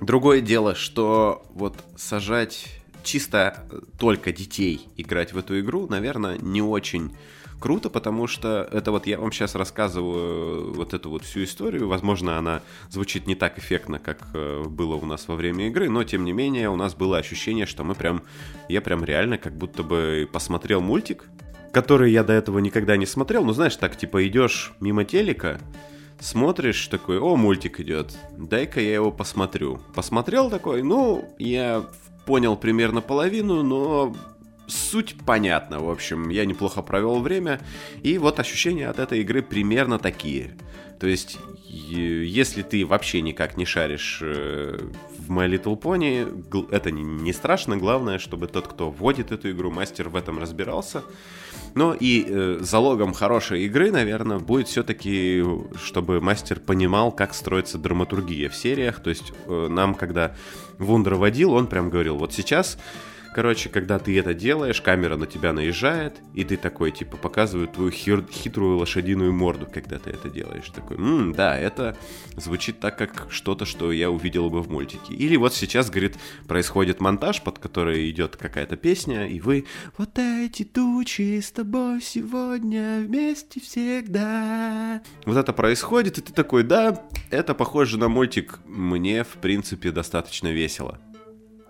Другое 0.00 0.40
дело, 0.40 0.74
что 0.74 1.46
вот 1.50 1.82
сажать 1.96 2.66
чисто 3.02 3.66
только 3.98 4.32
детей 4.32 4.88
играть 4.96 5.32
в 5.32 5.38
эту 5.38 5.58
игру, 5.60 5.86
наверное, 5.88 6.38
не 6.38 6.62
очень 6.62 7.16
круто, 7.60 7.90
потому 7.90 8.26
что 8.26 8.68
это 8.72 8.90
вот 8.90 9.06
я 9.06 9.18
вам 9.18 9.32
сейчас 9.32 9.54
рассказываю 9.54 10.72
вот 10.74 10.94
эту 10.94 11.10
вот 11.10 11.24
всю 11.24 11.44
историю. 11.44 11.88
Возможно, 11.88 12.38
она 12.38 12.62
звучит 12.90 13.26
не 13.26 13.34
так 13.34 13.58
эффектно, 13.58 13.98
как 13.98 14.26
э, 14.34 14.64
было 14.66 14.94
у 14.96 15.06
нас 15.06 15.28
во 15.28 15.36
время 15.36 15.68
игры, 15.68 15.88
но 15.88 16.04
тем 16.04 16.24
не 16.24 16.32
менее 16.32 16.68
у 16.70 16.76
нас 16.76 16.94
было 16.94 17.18
ощущение, 17.18 17.66
что 17.66 17.84
мы 17.84 17.94
прям, 17.94 18.22
я 18.68 18.80
прям 18.80 19.04
реально 19.04 19.38
как 19.38 19.56
будто 19.56 19.82
бы 19.82 20.28
посмотрел 20.32 20.80
мультик, 20.80 21.28
который 21.72 22.12
я 22.12 22.24
до 22.24 22.32
этого 22.32 22.58
никогда 22.58 22.96
не 22.96 23.06
смотрел. 23.06 23.44
Ну, 23.44 23.52
знаешь, 23.52 23.76
так 23.76 23.96
типа 23.96 24.26
идешь 24.26 24.72
мимо 24.80 25.04
телека, 25.04 25.60
смотришь 26.18 26.86
такой, 26.88 27.18
о, 27.18 27.36
мультик 27.36 27.80
идет, 27.80 28.16
дай-ка 28.36 28.80
я 28.80 28.94
его 28.94 29.10
посмотрю. 29.10 29.80
Посмотрел 29.94 30.50
такой, 30.50 30.82
ну, 30.82 31.34
я 31.38 31.84
понял 32.24 32.56
примерно 32.56 33.00
половину, 33.00 33.62
но 33.62 34.14
суть 34.66 35.16
понятна. 35.24 35.80
В 35.80 35.90
общем, 35.90 36.28
я 36.28 36.44
неплохо 36.44 36.82
провел 36.82 37.20
время. 37.20 37.60
И 38.02 38.18
вот 38.18 38.40
ощущения 38.40 38.88
от 38.88 38.98
этой 38.98 39.20
игры 39.20 39.42
примерно 39.42 39.98
такие. 39.98 40.56
То 40.98 41.06
есть, 41.06 41.38
если 41.64 42.62
ты 42.62 42.86
вообще 42.86 43.20
никак 43.20 43.56
не 43.58 43.66
шаришь 43.66 44.20
э, 44.22 44.78
в 45.18 45.30
My 45.30 45.46
Little 45.46 45.78
Pony, 45.78 46.70
это 46.70 46.90
не 46.90 47.32
страшно. 47.32 47.76
Главное, 47.76 48.18
чтобы 48.18 48.46
тот, 48.46 48.66
кто 48.66 48.90
вводит 48.90 49.30
эту 49.30 49.50
игру, 49.50 49.70
мастер 49.70 50.08
в 50.08 50.16
этом 50.16 50.38
разбирался. 50.38 51.02
Но 51.74 51.92
и 51.92 52.24
э, 52.26 52.58
залогом 52.60 53.12
хорошей 53.12 53.64
игры, 53.66 53.90
наверное, 53.90 54.38
будет 54.38 54.68
все-таки, 54.68 55.44
чтобы 55.82 56.22
мастер 56.22 56.60
понимал, 56.60 57.12
как 57.12 57.34
строится 57.34 57.76
драматургия 57.76 58.48
в 58.48 58.56
сериях. 58.56 59.02
То 59.02 59.10
есть, 59.10 59.32
э, 59.46 59.68
нам, 59.68 59.94
когда 59.94 60.34
Вундер 60.78 61.16
водил, 61.16 61.52
он 61.52 61.66
прям 61.66 61.90
говорил, 61.90 62.16
вот 62.16 62.32
сейчас 62.32 62.78
Короче, 63.36 63.68
когда 63.68 63.98
ты 63.98 64.18
это 64.18 64.32
делаешь, 64.32 64.80
камера 64.80 65.18
на 65.18 65.26
тебя 65.26 65.52
наезжает, 65.52 66.22
и 66.32 66.42
ты 66.42 66.56
такой, 66.56 66.90
типа, 66.90 67.18
показывают 67.18 67.74
твою 67.74 67.90
хир- 67.90 68.26
хитрую 68.32 68.78
лошадиную 68.78 69.30
морду, 69.34 69.68
когда 69.70 69.98
ты 69.98 70.08
это 70.08 70.30
делаешь. 70.30 70.70
Такой, 70.74 70.96
м 70.96 71.34
да, 71.34 71.54
это 71.54 71.98
звучит 72.34 72.80
так, 72.80 72.96
как 72.96 73.26
что-то, 73.28 73.66
что 73.66 73.92
я 73.92 74.10
увидел 74.10 74.48
бы 74.48 74.62
в 74.62 74.70
мультике. 74.70 75.12
Или 75.12 75.36
вот 75.36 75.52
сейчас, 75.52 75.90
говорит, 75.90 76.16
происходит 76.48 77.02
монтаж, 77.02 77.42
под 77.42 77.58
который 77.58 78.08
идет 78.08 78.36
какая-то 78.36 78.76
песня, 78.76 79.28
и 79.28 79.38
вы 79.38 79.66
«Вот 79.98 80.18
эти 80.18 80.64
тучи 80.64 81.38
с 81.38 81.52
тобой 81.52 82.00
сегодня 82.00 83.00
вместе 83.00 83.60
всегда». 83.60 85.02
Вот 85.26 85.36
это 85.36 85.52
происходит, 85.52 86.16
и 86.16 86.22
ты 86.22 86.32
такой, 86.32 86.62
да, 86.62 87.06
это 87.30 87.52
похоже 87.52 87.98
на 87.98 88.08
мультик, 88.08 88.60
мне, 88.64 89.24
в 89.24 89.36
принципе, 89.42 89.90
достаточно 89.90 90.48
весело. 90.48 90.98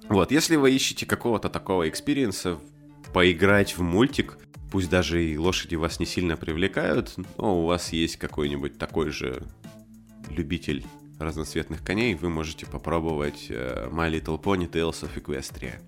Вот, 0.09 0.31
если 0.31 0.57
вы 0.57 0.71
ищете 0.71 1.05
какого-то 1.05 1.49
такого 1.49 1.89
experience 1.89 2.47
а, 2.47 2.59
поиграть 3.13 3.77
в 3.77 3.83
мультик, 3.83 4.39
пусть 4.71 4.89
даже 4.89 5.25
и 5.25 5.37
лошади 5.37 5.75
вас 5.75 5.99
не 5.99 6.07
сильно 6.07 6.37
привлекают, 6.37 7.15
но 7.39 7.63
у 7.63 7.67
вас 7.67 7.93
есть 7.93 8.17
какой-нибудь 8.17 8.79
такой 8.79 9.11
же 9.11 9.43
любитель 10.31 10.85
разноцветных 11.19 11.83
коней, 11.83 12.15
вы 12.15 12.29
можете 12.29 12.67
попробовать 12.67 13.47
э, 13.49 13.89
My 13.91 14.11
Little 14.11 14.41
Pony 14.41 14.71
Tales 14.71 15.03
of 15.03 15.15
Equestria. 15.17 15.81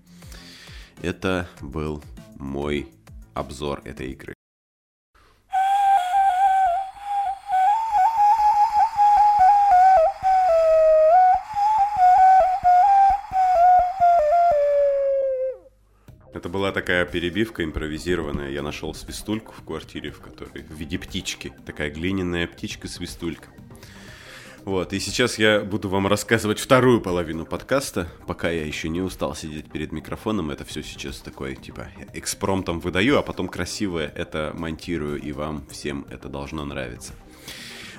Это 1.01 1.47
был 1.61 2.03
мой 2.35 2.87
обзор 3.33 3.81
этой 3.85 4.11
игры. 4.11 4.38
Была 16.69 16.81
такая 16.81 17.03
перебивка 17.05 17.63
импровизированная. 17.63 18.51
Я 18.51 18.61
нашел 18.61 18.93
свистульку 18.93 19.53
в 19.57 19.65
квартире, 19.65 20.11
в 20.11 20.19
которой 20.19 20.61
в 20.61 20.73
виде 20.75 20.99
птички. 20.99 21.51
Такая 21.65 21.89
глиняная 21.89 22.45
птичка-свистулька. 22.45 23.47
Вот, 24.65 24.93
и 24.93 24.99
сейчас 24.99 25.39
я 25.39 25.61
буду 25.61 25.89
вам 25.89 26.05
рассказывать 26.05 26.59
вторую 26.59 27.01
половину 27.01 27.47
подкаста, 27.47 28.07
пока 28.27 28.51
я 28.51 28.63
еще 28.67 28.87
не 28.87 29.01
устал 29.01 29.33
сидеть 29.33 29.71
перед 29.71 29.91
микрофоном. 29.91 30.51
Это 30.51 30.63
все 30.63 30.83
сейчас 30.83 31.17
такое, 31.21 31.55
типа, 31.55 31.87
экспромтом 32.13 32.79
выдаю, 32.79 33.17
а 33.17 33.23
потом 33.23 33.47
красивое 33.47 34.13
это 34.15 34.53
монтирую, 34.55 35.19
и 35.19 35.31
вам 35.31 35.65
всем 35.71 36.05
это 36.11 36.29
должно 36.29 36.65
нравиться. 36.65 37.13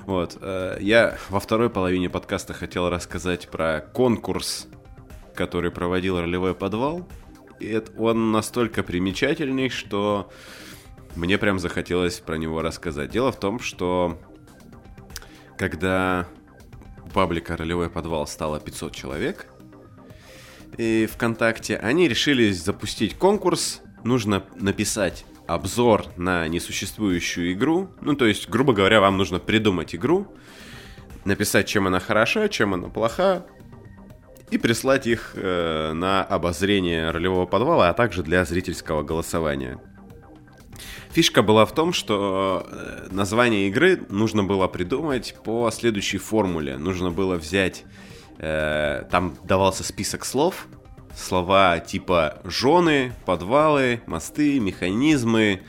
Вот, 0.05 0.37
э, 0.39 0.77
я 0.79 1.17
во 1.27 1.41
второй 1.41 1.69
половине 1.69 2.09
подкаста 2.09 2.53
хотел 2.53 2.89
рассказать 2.89 3.49
про 3.49 3.81
конкурс, 3.81 4.67
который 5.35 5.71
проводил 5.71 6.21
ролевой 6.21 6.55
подвал 6.55 7.05
он 7.97 8.31
настолько 8.31 8.83
примечательный, 8.83 9.69
что 9.69 10.31
мне 11.15 11.37
прям 11.37 11.59
захотелось 11.59 12.19
про 12.19 12.35
него 12.35 12.61
рассказать. 12.61 13.11
Дело 13.11 13.31
в 13.31 13.39
том, 13.39 13.59
что 13.59 14.19
когда 15.57 16.27
у 17.05 17.09
паблика 17.09 17.57
«Ролевой 17.57 17.89
подвал» 17.89 18.27
стало 18.27 18.59
500 18.59 18.95
человек, 18.95 19.47
и 20.77 21.07
ВКонтакте, 21.11 21.77
они 21.77 22.07
решили 22.07 22.51
запустить 22.51 23.17
конкурс. 23.17 23.81
Нужно 24.03 24.43
написать 24.55 25.25
обзор 25.45 26.05
на 26.17 26.47
несуществующую 26.47 27.53
игру. 27.53 27.89
Ну, 28.01 28.15
то 28.15 28.25
есть, 28.25 28.49
грубо 28.49 28.73
говоря, 28.73 29.01
вам 29.01 29.17
нужно 29.17 29.39
придумать 29.39 29.93
игру, 29.93 30.33
написать, 31.25 31.67
чем 31.67 31.87
она 31.87 31.99
хороша, 31.99 32.47
чем 32.47 32.73
она 32.73 32.87
плоха, 32.87 33.45
и 34.51 34.57
прислать 34.57 35.07
их 35.07 35.31
э, 35.35 35.93
на 35.93 36.23
обозрение 36.23 37.09
ролевого 37.11 37.45
подвала, 37.45 37.89
а 37.89 37.93
также 37.93 38.21
для 38.21 38.43
зрительского 38.43 39.01
голосования. 39.01 39.79
Фишка 41.11 41.41
была 41.41 41.65
в 41.65 41.73
том, 41.73 41.93
что 41.93 42.67
э, 42.69 43.07
название 43.11 43.69
игры 43.69 44.03
нужно 44.09 44.43
было 44.43 44.67
придумать 44.67 45.35
по 45.43 45.71
следующей 45.71 46.17
формуле. 46.17 46.77
Нужно 46.77 47.11
было 47.11 47.35
взять... 47.35 47.85
Э, 48.39 49.05
там 49.09 49.37
давался 49.45 49.85
список 49.85 50.25
слов. 50.25 50.67
Слова 51.15 51.79
типа 51.79 52.41
жены, 52.43 53.13
подвалы, 53.25 54.01
мосты, 54.05 54.59
механизмы, 54.59 55.61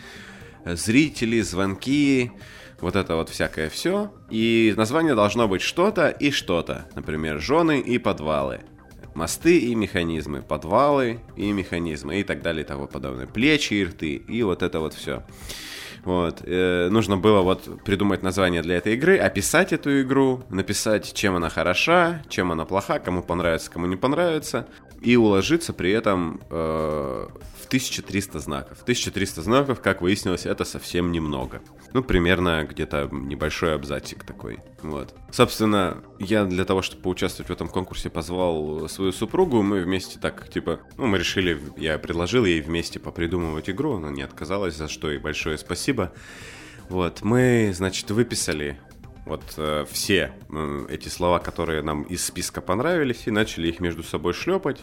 зрители, 0.65 1.41
звонки, 1.41 2.33
вот 2.81 2.95
это 2.97 3.17
вот 3.17 3.29
всякое 3.29 3.69
все. 3.69 4.13
И 4.31 4.75
название 4.77 5.15
должно 5.15 5.47
быть 5.49 5.63
что-то 5.63 6.09
и 6.09 6.31
что-то. 6.31 6.87
Например, 6.95 7.41
жены 7.41 7.81
и 7.81 7.99
подвалы 7.99 8.61
мосты 9.15 9.59
и 9.59 9.75
механизмы, 9.75 10.43
подвалы 10.43 11.21
и 11.37 11.53
механизмы 11.53 12.21
и 12.21 12.25
так 12.25 12.43
далее 12.43 12.65
и 12.65 12.67
тому 12.67 12.87
подобное. 12.87 13.27
Плечи 13.27 13.75
и 13.75 13.85
рты 13.85 14.15
и 14.17 14.43
вот 14.43 14.63
это 14.63 14.81
вот 14.81 14.95
все. 14.95 15.23
Вот. 16.05 16.43
Э, 16.45 16.89
нужно 16.91 17.17
было 17.17 17.43
вот 17.43 17.83
придумать 17.85 18.23
название 18.23 18.63
для 18.63 18.77
этой 18.77 18.95
игры, 18.95 19.19
описать 19.19 19.73
эту 19.73 20.03
игру, 20.03 20.43
написать, 20.51 21.13
чем 21.15 21.37
она 21.37 21.49
хороша, 21.49 22.23
чем 22.29 22.51
она 22.51 22.65
плоха, 22.65 22.99
кому 22.99 23.23
понравится, 23.23 23.71
кому 23.71 23.87
не 23.87 23.97
понравится, 23.97 24.67
и 25.03 25.17
уложиться 25.17 25.73
при 25.73 25.91
этом 25.91 26.41
э, 26.49 27.27
в 27.61 27.67
1300 27.67 28.39
знаков. 28.39 28.83
1300 28.83 29.43
знаков, 29.43 29.81
как 29.81 30.01
выяснилось, 30.01 30.47
это 30.47 30.65
совсем 30.65 31.11
немного. 31.11 31.61
Ну, 31.93 32.03
примерно 32.03 32.65
где-то 32.69 33.09
небольшой 33.11 33.75
абзацик 33.75 34.25
такой. 34.25 34.61
Вот. 34.83 35.15
Собственно, 35.31 35.99
я 36.19 36.45
для 36.45 36.65
того, 36.65 36.83
чтобы 36.83 37.03
поучаствовать 37.03 37.51
в 37.51 37.53
этом 37.53 37.69
конкурсе, 37.69 38.11
позвал 38.11 38.89
свою 38.89 39.13
супругу. 39.13 39.63
Мы 39.63 39.81
вместе 39.81 40.19
так, 40.19 40.49
типа, 40.49 40.81
ну, 40.97 41.07
мы 41.07 41.19
решили, 41.19 41.61
я 41.77 41.99
предложил 41.99 42.45
ей 42.45 42.61
вместе 42.61 43.01
попридумывать 43.01 43.69
игру. 43.69 43.97
Она 43.97 44.11
не 44.11 44.23
отказалась, 44.23 44.77
за 44.77 44.89
что 44.89 45.11
и 45.11 45.19
большое 45.19 45.59
спасибо. 45.59 46.13
Вот, 46.89 47.23
мы, 47.23 47.73
значит, 47.75 48.11
выписали 48.11 48.79
вот 49.25 49.43
э, 49.57 49.85
все 49.91 50.33
э, 50.51 50.87
эти 50.89 51.09
слова, 51.09 51.39
которые 51.39 51.83
нам 51.83 52.03
из 52.03 52.25
списка 52.25 52.61
понравились, 52.61 53.27
и 53.27 53.31
начали 53.31 53.69
их 53.69 53.81
между 53.81 54.03
собой 54.03 54.33
шлепать, 54.33 54.81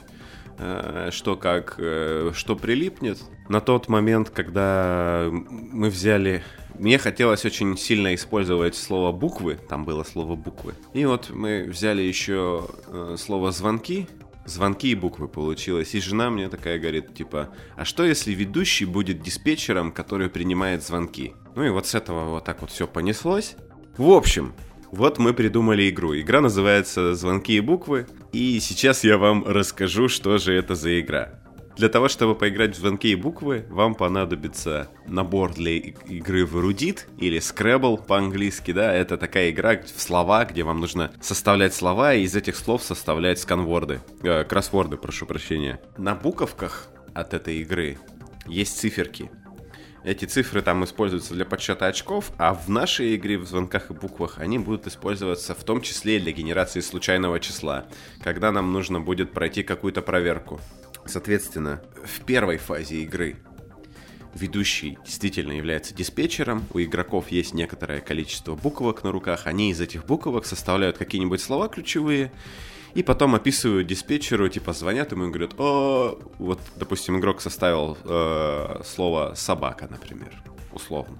э, 0.58 1.10
что 1.12 1.36
как, 1.36 1.75
э, 1.78 2.32
что 2.34 2.56
прилипнет. 2.56 3.19
На 3.49 3.62
тот 3.62 3.89
момент, 3.89 4.30
когда 4.30 5.28
мы 5.32 5.89
взяли 5.89 6.43
мне 6.80 6.97
хотелось 6.97 7.43
очень 7.43 7.78
сильно 7.78 8.15
использовать 8.15 8.73
слово 8.73 9.12
буквы, 9.12 9.60
там 9.67 9.84
было 9.84 10.04
слово 10.04 10.36
буквы. 10.36 10.75
И 10.93 11.06
вот 11.06 11.30
мы 11.30 11.65
взяли 11.65 12.02
еще 12.02 12.69
э, 12.88 13.15
слово 13.19 13.52
звонки, 13.52 14.08
звонки 14.45 14.91
и 14.91 14.95
буквы 14.95 15.28
получилось. 15.28 15.93
И 15.93 15.99
жена 15.99 16.30
мне 16.30 16.47
такая 16.47 16.80
говорит, 16.80 17.13
типа, 17.13 17.49
а 17.75 17.84
что 17.84 18.06
если 18.06 18.34
ведущий 18.34 18.86
будет 18.86 19.21
диспетчером, 19.21 19.91
который 19.91 20.30
принимает 20.30 20.82
звонки? 20.82 21.34
Ну 21.56 21.65
и 21.65 21.69
вот 21.69 21.86
с 21.86 21.95
этого 21.95 22.30
вот 22.30 22.45
так 22.45 22.62
вот 22.62 22.71
все 22.71 22.88
понеслось. 22.88 23.58
В 23.99 24.12
общем, 24.13 24.53
вот 24.93 25.19
мы 25.19 25.33
придумали 25.33 25.89
игру. 25.89 26.17
Игра 26.17 26.39
называется 26.39 27.15
«Звонки 27.15 27.57
и 27.57 27.59
буквы». 27.59 28.07
И 28.31 28.62
сейчас 28.62 29.03
я 29.03 29.17
вам 29.17 29.43
расскажу, 29.45 30.07
что 30.07 30.38
же 30.38 30.53
это 30.53 30.73
за 30.73 31.01
игра. 31.01 31.41
Для 31.75 31.89
того, 31.89 32.07
чтобы 32.07 32.33
поиграть 32.35 32.77
в 32.77 32.79
звонки 32.79 33.12
и 33.12 33.15
буквы, 33.15 33.65
вам 33.69 33.95
понадобится 33.95 34.88
набор 35.05 35.53
для 35.53 35.79
игры 35.79 36.45
в 36.45 36.57
Erudit 36.57 37.07
или 37.17 37.39
Scrabble 37.39 38.01
по-английски, 38.01 38.71
да, 38.71 38.93
это 38.93 39.17
такая 39.17 39.49
игра 39.49 39.77
в 39.93 40.01
слова, 40.01 40.45
где 40.45 40.63
вам 40.63 40.79
нужно 40.79 41.12
составлять 41.19 41.73
слова 41.73 42.13
и 42.13 42.23
из 42.23 42.33
этих 42.38 42.55
слов 42.55 42.81
составлять 42.83 43.39
сканворды, 43.39 43.99
э, 44.23 44.45
кроссворды, 44.45 44.95
прошу 44.95 45.25
прощения. 45.25 45.81
На 45.97 46.15
буковках 46.15 46.88
от 47.13 47.33
этой 47.33 47.57
игры 47.57 47.97
есть 48.47 48.77
циферки. 48.79 49.29
Эти 50.03 50.25
цифры 50.25 50.62
там 50.62 50.83
используются 50.85 51.33
для 51.33 51.45
подсчета 51.45 51.88
очков, 51.88 52.31
а 52.38 52.53
в 52.53 52.69
нашей 52.69 53.15
игре 53.15 53.38
в 53.38 53.45
звонках 53.45 53.91
и 53.91 53.93
буквах 53.93 54.39
они 54.39 54.57
будут 54.57 54.88
использоваться 54.88 55.53
в 55.53 55.63
том 55.63 55.81
числе 55.81 56.19
для 56.19 56.31
генерации 56.31 56.79
случайного 56.79 57.39
числа, 57.39 57.85
когда 58.23 58.51
нам 58.51 58.71
нужно 58.71 59.01
будет 59.01 59.33
пройти 59.33 59.62
какую-то 59.62 60.01
проверку. 60.01 60.62
Соответственно, 61.05 61.81
в 62.05 62.23
первой 62.23 62.57
фазе 62.57 63.01
игры 63.01 63.38
ведущий 64.33 64.97
действительно 65.03 65.51
является 65.51 65.93
диспетчером, 65.93 66.65
у 66.73 66.79
игроков 66.79 67.29
есть 67.29 67.53
некоторое 67.53 67.99
количество 67.99 68.55
буквок 68.55 69.03
на 69.03 69.12
руках, 69.12 69.47
они 69.47 69.71
из 69.71 69.81
этих 69.81 70.05
буквок 70.05 70.45
составляют 70.45 70.97
какие-нибудь 70.97 71.41
слова 71.41 71.67
ключевые, 71.67 72.31
и 72.95 73.04
потом 73.04 73.36
описывают 73.36 73.88
диспетчеру, 73.88 74.49
типа 74.49 74.73
звонят 74.73 75.12
ему 75.12 75.25
и 75.25 75.30
говорят, 75.30 75.52
о, 75.58 76.19
вот, 76.39 76.60
допустим, 76.75 77.19
игрок 77.19 77.41
составил 77.41 77.97
э, 78.04 78.84
слово 78.84 79.34
собака, 79.36 79.88
например, 79.89 80.34
условно, 80.73 81.17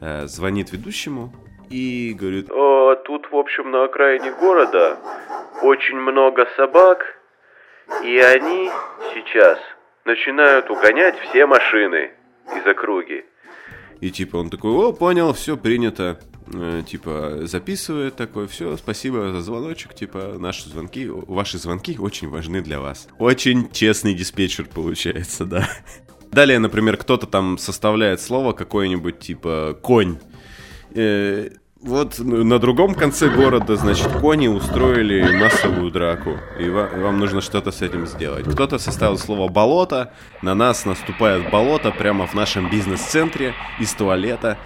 э, 0.00 0.26
звонит 0.26 0.72
ведущему 0.72 1.32
и 1.70 2.14
говорит, 2.18 2.50
о, 2.50 2.96
тут, 2.96 3.30
в 3.30 3.36
общем, 3.36 3.70
на 3.70 3.84
окраине 3.84 4.32
города 4.32 4.98
очень 5.62 5.96
много 5.96 6.46
собак, 6.56 7.04
и 8.04 8.18
они 8.18 8.70
сейчас 9.14 9.58
начинают 10.04 10.70
угонять 10.70 11.18
все 11.18 11.46
машины 11.46 12.10
из 12.56 12.66
округи. 12.66 13.24
И 14.00 14.10
типа 14.10 14.36
он 14.36 14.50
такой, 14.50 14.72
о, 14.72 14.92
понял, 14.92 15.32
все 15.32 15.56
принято. 15.56 16.18
Э, 16.52 16.82
типа 16.86 17.40
записывает 17.42 18.16
такой, 18.16 18.46
все, 18.46 18.76
спасибо 18.76 19.32
за 19.32 19.40
звоночек, 19.40 19.94
типа 19.94 20.36
наши 20.38 20.68
звонки, 20.68 21.08
ваши 21.08 21.58
звонки 21.58 21.96
очень 21.98 22.28
важны 22.28 22.62
для 22.62 22.80
вас. 22.80 23.08
Очень 23.18 23.70
честный 23.70 24.14
диспетчер 24.14 24.66
получается, 24.66 25.44
да. 25.44 25.68
Далее, 26.32 26.58
например, 26.58 26.96
кто-то 26.96 27.26
там 27.26 27.58
составляет 27.58 28.20
слово 28.20 28.52
какое-нибудь 28.52 29.20
типа 29.20 29.78
конь. 29.80 30.18
Э, 30.94 31.50
вот 31.82 32.20
на 32.20 32.60
другом 32.60 32.94
конце 32.94 33.28
города, 33.28 33.74
значит, 33.74 34.06
кони 34.20 34.46
устроили 34.46 35.36
массовую 35.36 35.90
драку, 35.90 36.38
и 36.60 36.68
вам 36.68 37.18
нужно 37.18 37.40
что-то 37.40 37.72
с 37.72 37.82
этим 37.82 38.06
сделать. 38.06 38.46
Кто-то 38.46 38.78
составил 38.78 39.18
слово 39.18 39.48
«болото», 39.48 40.12
на 40.42 40.54
нас 40.54 40.84
наступает 40.84 41.50
болото 41.50 41.90
прямо 41.90 42.28
в 42.28 42.34
нашем 42.34 42.70
бизнес-центре, 42.70 43.54
из 43.80 43.92
туалета 43.94 44.58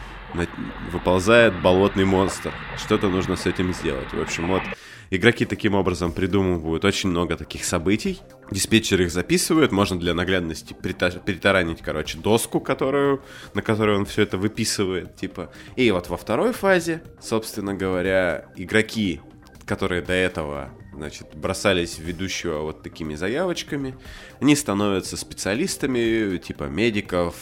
выползает 0.90 1.60
болотный 1.60 2.04
монстр. 2.04 2.52
Что-то 2.76 3.08
нужно 3.08 3.36
с 3.36 3.46
этим 3.46 3.72
сделать. 3.72 4.12
В 4.12 4.20
общем, 4.20 4.48
вот 4.48 4.62
Игроки 5.10 5.44
таким 5.44 5.74
образом 5.74 6.10
придумывают 6.10 6.84
очень 6.84 7.10
много 7.10 7.36
таких 7.36 7.64
событий. 7.64 8.20
Диспетчер 8.50 9.02
их 9.02 9.12
записывает, 9.12 9.70
можно 9.70 9.98
для 9.98 10.14
наглядности 10.14 10.74
перетаранить, 10.74 11.80
короче, 11.80 12.18
доску, 12.18 12.58
которую, 12.58 13.22
на 13.54 13.62
которую 13.62 13.98
он 13.98 14.04
все 14.04 14.22
это 14.22 14.36
выписывает, 14.36 15.14
типа. 15.14 15.52
И 15.76 15.90
вот 15.92 16.08
во 16.08 16.16
второй 16.16 16.52
фазе, 16.52 17.02
собственно 17.20 17.74
говоря, 17.74 18.46
игроки, 18.56 19.20
которые 19.66 20.00
до 20.00 20.12
этого 20.12 20.70
значит, 20.94 21.34
бросались 21.34 21.98
в 21.98 22.02
ведущего 22.02 22.60
вот 22.60 22.82
такими 22.82 23.16
заявочками. 23.16 23.96
Они 24.40 24.54
становятся 24.54 25.16
специалистами, 25.16 26.38
типа 26.38 26.64
медиков, 26.64 27.34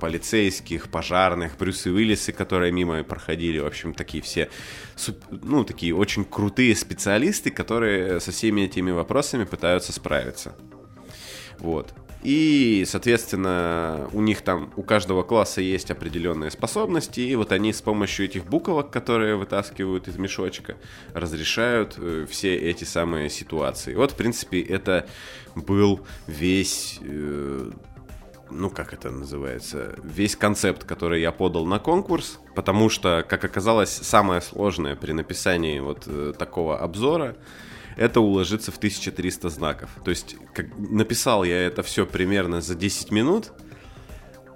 полицейских, 0.00 0.90
пожарных, 0.90 1.56
Брюсы 1.56 1.90
Уиллисы, 1.90 2.32
которые 2.32 2.72
мимо 2.72 3.02
проходили. 3.04 3.58
В 3.60 3.66
общем, 3.66 3.94
такие 3.94 4.22
все, 4.22 4.50
ну, 5.30 5.64
такие 5.64 5.94
очень 5.94 6.24
крутые 6.24 6.74
специалисты, 6.74 7.50
которые 7.50 8.20
со 8.20 8.32
всеми 8.32 8.62
этими 8.62 8.90
вопросами 8.90 9.44
пытаются 9.44 9.92
справиться. 9.92 10.56
Вот. 11.58 11.94
И, 12.22 12.84
соответственно, 12.86 14.08
у 14.12 14.20
них 14.20 14.42
там, 14.42 14.72
у 14.76 14.82
каждого 14.82 15.22
класса 15.22 15.62
есть 15.62 15.90
определенные 15.90 16.50
способности, 16.50 17.20
и 17.20 17.34
вот 17.34 17.50
они 17.50 17.72
с 17.72 17.80
помощью 17.80 18.26
этих 18.26 18.44
буквок, 18.44 18.90
которые 18.90 19.36
вытаскивают 19.36 20.06
из 20.06 20.18
мешочка, 20.18 20.76
разрешают 21.14 21.94
э, 21.96 22.26
все 22.28 22.54
эти 22.54 22.84
самые 22.84 23.30
ситуации. 23.30 23.94
Вот, 23.94 24.12
в 24.12 24.16
принципе, 24.16 24.60
это 24.60 25.06
был 25.54 26.00
весь... 26.26 26.98
Э, 27.02 27.70
ну, 28.50 28.68
как 28.68 28.92
это 28.92 29.10
называется, 29.10 29.94
весь 30.02 30.34
концепт, 30.34 30.82
который 30.82 31.20
я 31.20 31.30
подал 31.30 31.64
на 31.64 31.78
конкурс, 31.78 32.40
потому 32.56 32.90
что, 32.90 33.24
как 33.26 33.44
оказалось, 33.44 33.90
самое 33.90 34.40
сложное 34.40 34.96
при 34.96 35.12
написании 35.12 35.78
вот 35.78 36.02
э, 36.06 36.34
такого 36.36 36.78
обзора— 36.78 37.36
это 38.00 38.22
уложиться 38.22 38.72
в 38.72 38.78
1300 38.78 39.50
знаков. 39.50 39.90
То 40.02 40.10
есть 40.10 40.36
как, 40.54 40.66
написал 40.78 41.44
я 41.44 41.66
это 41.66 41.82
все 41.82 42.06
примерно 42.06 42.62
за 42.62 42.74
10 42.74 43.10
минут, 43.10 43.52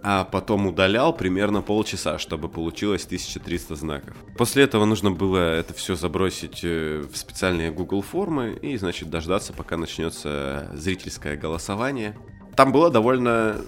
а 0.02 0.24
потом 0.24 0.66
удалял 0.66 1.12
примерно 1.12 1.60
полчаса, 1.60 2.18
чтобы 2.18 2.48
получилось 2.48 3.04
1300 3.04 3.74
знаков. 3.76 4.16
После 4.38 4.64
этого 4.64 4.86
нужно 4.86 5.10
было 5.10 5.56
это 5.56 5.74
все 5.74 5.94
забросить 5.94 6.60
э, 6.62 7.04
в 7.10 7.16
специальные 7.18 7.70
Google 7.70 8.00
формы 8.00 8.58
и, 8.62 8.78
значит, 8.78 9.10
дождаться, 9.10 9.52
пока 9.52 9.76
начнется 9.76 10.70
зрительское 10.72 11.36
голосование. 11.36 12.16
Там 12.56 12.72
было 12.72 12.90
довольно 12.90 13.60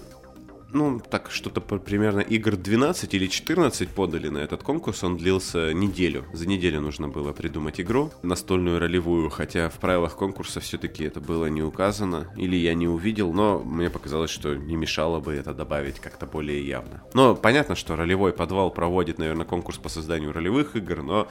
ну, 0.73 0.99
так 0.99 1.31
что-то 1.31 1.61
примерно 1.61 2.19
игр 2.19 2.55
12 2.55 3.13
или 3.13 3.27
14 3.27 3.89
подали 3.89 4.29
на 4.29 4.39
этот 4.39 4.63
конкурс. 4.63 5.03
Он 5.03 5.17
длился 5.17 5.73
неделю. 5.73 6.25
За 6.33 6.47
неделю 6.47 6.81
нужно 6.81 7.07
было 7.07 7.33
придумать 7.33 7.79
игру, 7.79 8.11
настольную 8.21 8.79
ролевую, 8.79 9.29
хотя 9.29 9.69
в 9.69 9.75
правилах 9.75 10.15
конкурса 10.15 10.59
все-таки 10.59 11.03
это 11.03 11.19
было 11.19 11.45
не 11.47 11.63
указано, 11.63 12.31
или 12.35 12.55
я 12.55 12.73
не 12.73 12.87
увидел, 12.87 13.33
но 13.33 13.59
мне 13.59 13.89
показалось, 13.89 14.31
что 14.31 14.55
не 14.55 14.75
мешало 14.75 15.19
бы 15.19 15.33
это 15.33 15.53
добавить 15.53 15.99
как-то 15.99 16.25
более 16.25 16.65
явно. 16.65 17.03
Но 17.13 17.35
понятно, 17.35 17.75
что 17.75 17.95
ролевой 17.95 18.33
подвал 18.33 18.71
проводит, 18.71 19.17
наверное, 19.17 19.45
конкурс 19.45 19.77
по 19.77 19.89
созданию 19.89 20.33
ролевых 20.33 20.75
игр, 20.75 21.01
но 21.01 21.27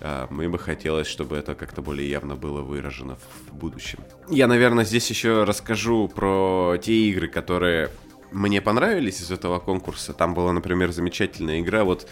а, 0.00 0.26
мне 0.30 0.48
бы 0.48 0.58
хотелось, 0.58 1.06
чтобы 1.06 1.36
это 1.36 1.54
как-то 1.54 1.82
более 1.82 2.08
явно 2.08 2.36
было 2.36 2.62
выражено 2.62 3.16
в 3.48 3.54
будущем. 3.54 4.00
Я, 4.28 4.46
наверное, 4.46 4.84
здесь 4.84 5.08
еще 5.08 5.44
расскажу 5.44 6.08
про 6.08 6.76
те 6.82 6.92
игры, 7.08 7.28
которые 7.28 7.90
мне 8.32 8.60
понравились 8.60 9.20
из 9.20 9.30
этого 9.30 9.58
конкурса. 9.58 10.12
Там 10.12 10.34
была, 10.34 10.52
например, 10.52 10.92
замечательная 10.92 11.60
игра, 11.60 11.84
вот, 11.84 12.08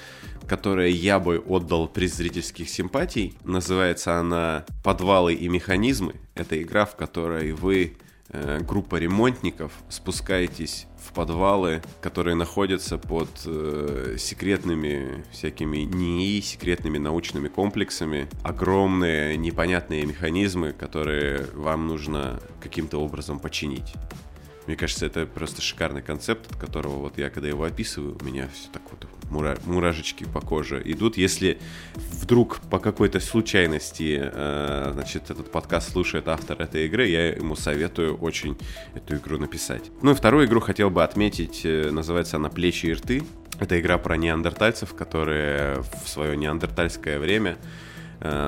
которая 0.47 0.89
я 0.89 1.19
бы 1.19 1.39
отдал 1.39 1.89
приз 1.89 2.15
зрительских 2.15 2.69
симпатий. 2.69 3.37
Называется 3.45 4.19
она 4.19 4.65
«Подвалы 4.83 5.35
и 5.35 5.49
механизмы». 5.49 6.15
Это 6.35 6.61
игра, 6.61 6.85
в 6.85 6.97
которой 6.97 7.53
вы, 7.53 7.97
э, 8.29 8.61
группа 8.61 8.97
ремонтников, 8.97 9.73
спускаетесь 9.89 10.87
в 11.05 11.13
подвалы, 11.13 11.83
которые 12.01 12.35
находятся 12.35 12.97
под 12.99 13.29
э, 13.45 14.17
секретными 14.19 15.25
всякими 15.31 15.79
НИИ, 15.79 16.41
секретными 16.41 16.99
научными 16.99 17.49
комплексами. 17.49 18.29
Огромные 18.43 19.37
непонятные 19.37 20.07
механизмы, 20.07 20.73
которые 20.73 21.47
вам 21.55 21.87
нужно 21.87 22.41
каким-то 22.61 22.99
образом 22.99 23.39
починить. 23.39 23.95
Мне 24.67 24.77
кажется, 24.77 25.07
это 25.07 25.27
просто 25.27 25.61
шикарный 25.61 26.03
концепт, 26.03 26.51
от 26.51 26.57
которого 26.57 26.97
вот 26.97 27.19
я, 27.19 27.29
когда 27.31 27.49
его 27.49 27.65
описываю, 27.65 28.17
у 28.21 28.25
меня 28.25 28.49
все 28.53 28.69
так 28.73 28.83
вот 28.91 29.07
мура... 29.31 29.59
муражечки 29.67 30.25
по 30.25 30.41
коже 30.41 30.81
идут. 30.85 31.17
Если 31.17 31.59
вдруг 31.95 32.61
по 32.71 32.79
какой-то 32.79 33.21
случайности, 33.21 34.21
э, 34.23 34.91
значит, 34.95 35.31
этот 35.31 35.51
подкаст 35.51 35.93
слушает 35.93 36.29
автор 36.29 36.61
этой 36.61 36.87
игры, 36.87 37.07
я 37.09 37.35
ему 37.35 37.57
советую 37.57 38.17
очень 38.17 38.57
эту 38.95 39.17
игру 39.17 39.39
написать. 39.39 39.91
Ну 40.03 40.13
и 40.13 40.15
вторую 40.15 40.47
игру 40.47 40.61
хотел 40.61 40.91
бы 40.91 41.05
отметить, 41.05 41.63
э, 41.65 41.91
называется 41.91 42.37
она 42.37 42.49
«Плечи 42.49 42.87
и 42.87 42.93
рты». 42.93 43.23
Это 43.61 43.79
игра 43.79 43.99
про 43.99 44.17
неандертальцев, 44.17 44.95
которые 44.95 45.83
в 46.05 46.09
свое 46.09 46.37
неандертальское 46.37 47.19
время 47.19 47.57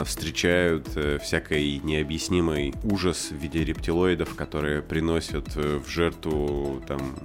встречают 0.05 0.89
э, 0.97 1.19
всякий 1.23 1.81
необъяснимый 1.81 2.75
ужас 2.83 3.31
в 3.31 3.37
виде 3.37 3.65
рептилоидов, 3.65 4.35
которые 4.35 4.83
приносят 4.83 5.57
э, 5.57 5.79
в 5.79 5.89
жертву 5.89 6.83
там 6.87 7.17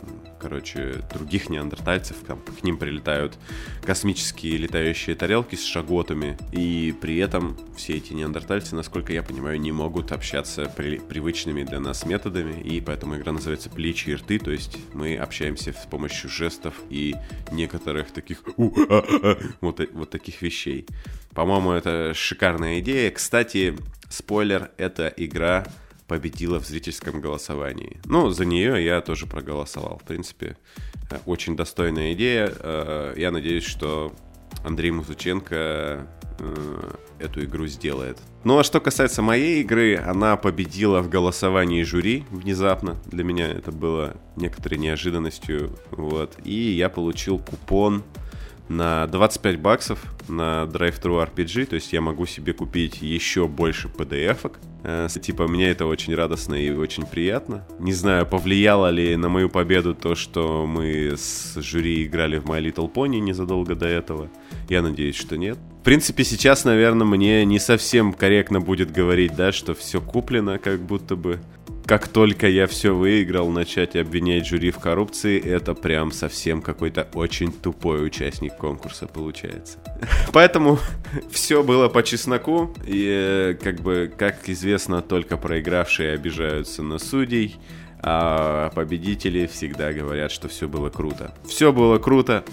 короче, 0.41 1.04
других 1.13 1.49
неандертальцев, 1.49 2.17
там, 2.25 2.39
к 2.39 2.63
ним 2.63 2.77
прилетают 2.77 3.38
космические 3.84 4.58
летающие 4.58 5.15
тарелки 5.15 5.56
с 5.56 5.63
шаготами, 5.63 6.38
и 6.51 6.95
при 6.99 7.17
этом 7.17 7.58
все 7.77 7.97
эти 7.97 8.13
неандертальцы, 8.13 8.75
насколько 8.75 9.13
я 9.13 9.21
понимаю, 9.21 9.60
не 9.60 9.71
могут 9.71 10.12
общаться 10.12 10.65
при, 10.75 10.97
привычными 10.97 11.63
для 11.63 11.80
нас 11.80 12.06
методами, 12.06 12.60
и 12.60 12.82
поэтому 12.82 13.17
игра 13.17 13.32
называется 13.34 13.69
«Плечи 13.69 14.10
и 14.10 14.15
рты», 14.15 14.39
то 14.39 14.51
есть 14.51 14.77
мы 14.93 15.15
общаемся 15.15 15.73
с 15.73 15.86
помощью 15.86 16.30
жестов 16.30 16.73
и 16.89 17.15
некоторых 17.51 18.12
таких 18.12 18.41
а, 18.58 19.04
а, 19.23 19.38
вот, 19.62 19.80
вот 19.93 20.10
таких 20.10 20.41
вещей. 20.41 20.88
По-моему, 21.34 21.72
это 21.72 22.13
шикарная 22.13 22.80
идея. 22.80 23.12
Кстати, 23.12 23.78
спойлер, 24.10 24.72
эта 24.78 25.13
игра 25.15 25.65
победила 26.08 26.60
в 26.60 26.65
зрительском 26.65 27.22
голосовании. 27.22 28.02
Ну, 28.04 28.32
за 28.32 28.44
нее 28.44 28.84
я 28.84 29.00
тоже 29.00 29.28
проголосовал. 29.28 30.00
В 30.00 30.04
принципе, 30.06 30.58
э, 31.10 31.17
очень 31.26 31.56
достойная 31.56 32.13
идея. 32.13 32.54
Э, 32.60 33.13
я 33.15 33.32
надеюсь, 33.32 33.63
что 33.63 34.13
Андрей 34.65 34.91
Музыченко 34.91 36.06
э, 36.39 36.91
эту 37.20 37.46
игру 37.46 37.65
сделает. 37.67 38.17
Ну 38.44 38.58
а 38.60 38.63
что 38.65 38.82
касается 38.82 39.22
моей 39.22 39.62
игры, 39.62 39.96
она 39.96 40.36
победила 40.36 41.02
в 41.02 41.10
голосовании 41.10 41.84
жюри 41.84 42.26
внезапно. 42.30 42.98
Для 43.06 43.24
меня 43.24 43.48
это 43.48 43.72
было 43.72 44.17
некоторой 44.36 44.80
неожиданностью. 44.80 45.78
Вот. 45.91 46.36
И 46.44 46.72
я 46.72 46.89
получил 46.89 47.39
купон 47.39 48.04
на 48.71 49.05
25 49.07 49.60
баксов 49.60 49.99
на 50.27 50.63
Drive-Thru 50.63 51.29
RPG, 51.34 51.65
то 51.65 51.75
есть 51.75 51.93
я 51.93 52.01
могу 52.01 52.25
себе 52.25 52.53
купить 52.53 53.01
еще 53.01 53.47
больше 53.47 53.89
PDF-ок. 53.89 54.60
Э, 54.84 55.07
типа, 55.21 55.47
мне 55.47 55.69
это 55.69 55.86
очень 55.86 56.15
радостно 56.15 56.55
и 56.55 56.71
очень 56.71 57.05
приятно. 57.05 57.65
Не 57.79 57.93
знаю, 57.93 58.25
повлияло 58.25 58.89
ли 58.89 59.15
на 59.15 59.29
мою 59.29 59.49
победу 59.49 59.93
то, 59.93 60.15
что 60.15 60.65
мы 60.65 61.13
с 61.17 61.55
жюри 61.62 62.05
играли 62.05 62.38
в 62.38 62.45
My 62.45 62.62
Little 62.62 62.91
Pony 62.91 63.19
незадолго 63.19 63.75
до 63.75 63.88
этого. 63.88 64.29
Я 64.69 64.81
надеюсь, 64.81 65.15
что 65.15 65.38
нет. 65.38 65.57
В 65.81 65.84
принципе, 65.84 66.23
сейчас, 66.23 66.63
наверное, 66.63 67.05
мне 67.05 67.43
не 67.43 67.60
совсем 67.60 68.13
корректно 68.13 68.62
будет 68.62 68.91
говорить, 68.91 69.36
да, 69.36 69.51
что 69.51 69.73
все 69.73 69.99
куплено, 69.99 70.60
как 70.60 70.79
будто 70.81 71.15
бы 71.15 71.41
как 71.86 72.08
только 72.08 72.48
я 72.48 72.67
все 72.67 72.96
выиграл, 72.96 73.50
начать 73.50 73.96
обвинять 73.96 74.46
жюри 74.46 74.72
в 74.72 74.80
коррупции, 74.80 75.41
это 75.41 75.74
прям 75.74 76.12
совсем 76.12 76.62
какой-то 76.62 77.08
очень 77.13 77.52
тупой 77.52 78.06
участник 78.06 78.56
конкурса 78.58 79.08
получается. 79.08 79.80
Поэтому 80.34 80.80
все 81.32 81.63
было 81.63 81.89
по 81.89 82.04
чесноку, 82.04 82.74
и 82.86 83.58
как 83.62 83.82
бы, 83.82 84.12
как 84.15 84.48
известно, 84.50 85.02
только 85.02 85.38
проигравшие 85.38 86.13
обижаются 86.13 86.84
на 86.84 87.00
судей, 87.00 87.58
а 88.00 88.72
победители 88.72 89.46
всегда 89.46 89.94
говорят, 89.94 90.32
что 90.32 90.48
все 90.48 90.67
было 90.67 90.89
круто. 90.89 91.36
Все 91.46 91.72
было 91.72 92.00
круто. 92.00 92.44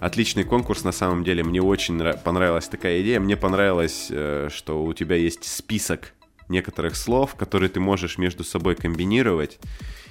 Отличный 0.00 0.44
конкурс, 0.44 0.84
на 0.84 0.92
самом 0.92 1.24
деле. 1.24 1.42
Мне 1.42 1.62
очень 1.62 1.98
понравилась 2.24 2.68
такая 2.68 3.00
идея. 3.00 3.20
Мне 3.20 3.36
понравилось, 3.36 4.08
э, 4.10 4.48
что 4.52 4.84
у 4.84 4.92
тебя 4.92 5.16
есть 5.16 5.44
список 5.44 6.12
некоторых 6.48 6.96
слов, 6.96 7.34
которые 7.34 7.68
ты 7.68 7.80
можешь 7.80 8.18
между 8.18 8.44
собой 8.44 8.74
комбинировать, 8.74 9.58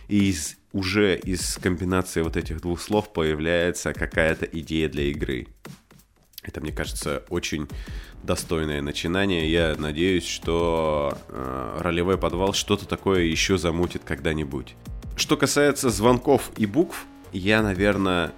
и 0.08 0.30
из, 0.30 0.58
уже 0.72 1.18
из 1.18 1.58
комбинации 1.58 2.22
вот 2.22 2.38
этих 2.38 2.62
двух 2.62 2.82
слов 2.82 3.12
появляется 3.14 3.94
какая-то 3.94 4.46
идея 4.46 4.90
для 4.90 5.06
игры. 5.06 5.48
Это, 6.44 6.60
мне 6.60 6.72
кажется, 6.74 7.24
очень 7.30 7.68
достойное 8.22 8.82
начинание. 8.82 9.50
Я 9.50 9.76
надеюсь, 9.78 10.28
что 10.28 11.18
э, 11.30 11.78
ролевой 11.80 12.18
подвал 12.18 12.54
что-то 12.54 12.86
такое 12.86 13.22
еще 13.22 13.58
замутит 13.58 14.04
когда-нибудь. 14.06 14.76
Что 15.16 15.38
касается 15.38 15.90
звонков 15.90 16.52
и 16.58 16.66
букв, 16.66 17.06
я, 17.32 17.62
наверное, 17.62 18.34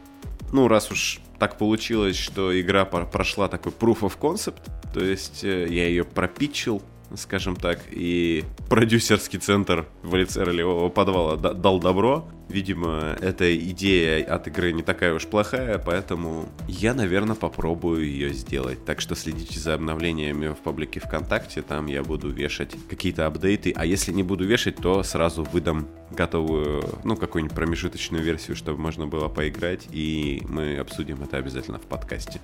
ну, 0.51 0.67
раз 0.67 0.91
уж 0.91 1.19
так 1.39 1.57
получилось, 1.57 2.17
что 2.17 2.59
игра 2.59 2.85
прошла 2.85 3.47
такой 3.47 3.71
proof 3.71 3.99
of 4.01 4.17
concept, 4.19 4.61
то 4.93 5.03
есть 5.03 5.43
э, 5.43 5.67
я 5.69 5.87
ее 5.87 6.03
пропичил, 6.03 6.81
скажем 7.15 7.55
так, 7.55 7.79
и 7.91 8.43
продюсерский 8.69 9.39
центр 9.39 9.85
в 10.03 10.15
лице 10.15 10.43
ролевого 10.43 10.89
подвала 10.89 11.37
дал 11.37 11.79
добро. 11.79 12.27
Видимо, 12.47 13.17
эта 13.21 13.55
идея 13.57 14.23
от 14.23 14.47
игры 14.47 14.71
не 14.71 14.83
такая 14.83 15.15
уж 15.15 15.25
плохая, 15.25 15.79
поэтому 15.79 16.47
я, 16.67 16.93
наверное, 16.93 17.35
попробую 17.35 18.05
ее 18.05 18.33
сделать. 18.33 18.85
Так 18.85 19.01
что 19.01 19.15
следите 19.15 19.59
за 19.59 19.73
обновлениями 19.73 20.49
в 20.49 20.57
паблике 20.57 20.99
ВКонтакте, 20.99 21.63
там 21.63 21.87
я 21.87 22.03
буду 22.03 22.29
вешать 22.29 22.75
какие-то 22.87 23.25
апдейты, 23.25 23.73
а 23.75 23.85
если 23.85 24.11
не 24.11 24.21
буду 24.21 24.45
вешать, 24.45 24.75
то 24.75 25.01
сразу 25.01 25.43
выдам 25.43 25.87
готовую, 26.11 26.83
ну, 27.03 27.15
какую-нибудь 27.15 27.55
промежуточную 27.55 28.23
версию, 28.23 28.55
чтобы 28.55 28.79
можно 28.79 29.07
было 29.07 29.27
поиграть, 29.27 29.87
и 29.91 30.43
мы 30.47 30.77
обсудим 30.77 31.23
это 31.23 31.37
обязательно 31.37 31.79
в 31.79 31.83
подкасте 31.83 32.39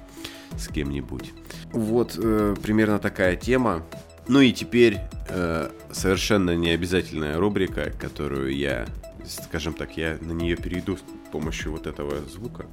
с 0.57 0.67
кем-нибудь. 0.67 1.31
Вот 1.71 2.17
э, 2.17 2.55
примерно 2.61 2.99
такая 2.99 3.35
тема. 3.35 3.83
Ну 4.27 4.39
и 4.39 4.51
теперь 4.51 4.99
э, 5.27 5.69
совершенно 5.91 6.55
необязательная 6.55 7.37
рубрика, 7.37 7.91
которую 7.99 8.55
я, 8.55 8.85
скажем 9.25 9.73
так, 9.73 9.97
я 9.97 10.17
на 10.21 10.31
нее 10.31 10.55
перейду 10.55 10.97
с 10.97 11.01
помощью 11.31 11.71
вот 11.71 11.87
этого 11.87 12.21
звука. 12.27 12.65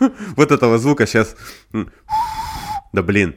Вот 0.36 0.50
этого 0.50 0.78
звука 0.78 1.06
сейчас... 1.06 1.36
Да 2.92 3.02
блин. 3.02 3.36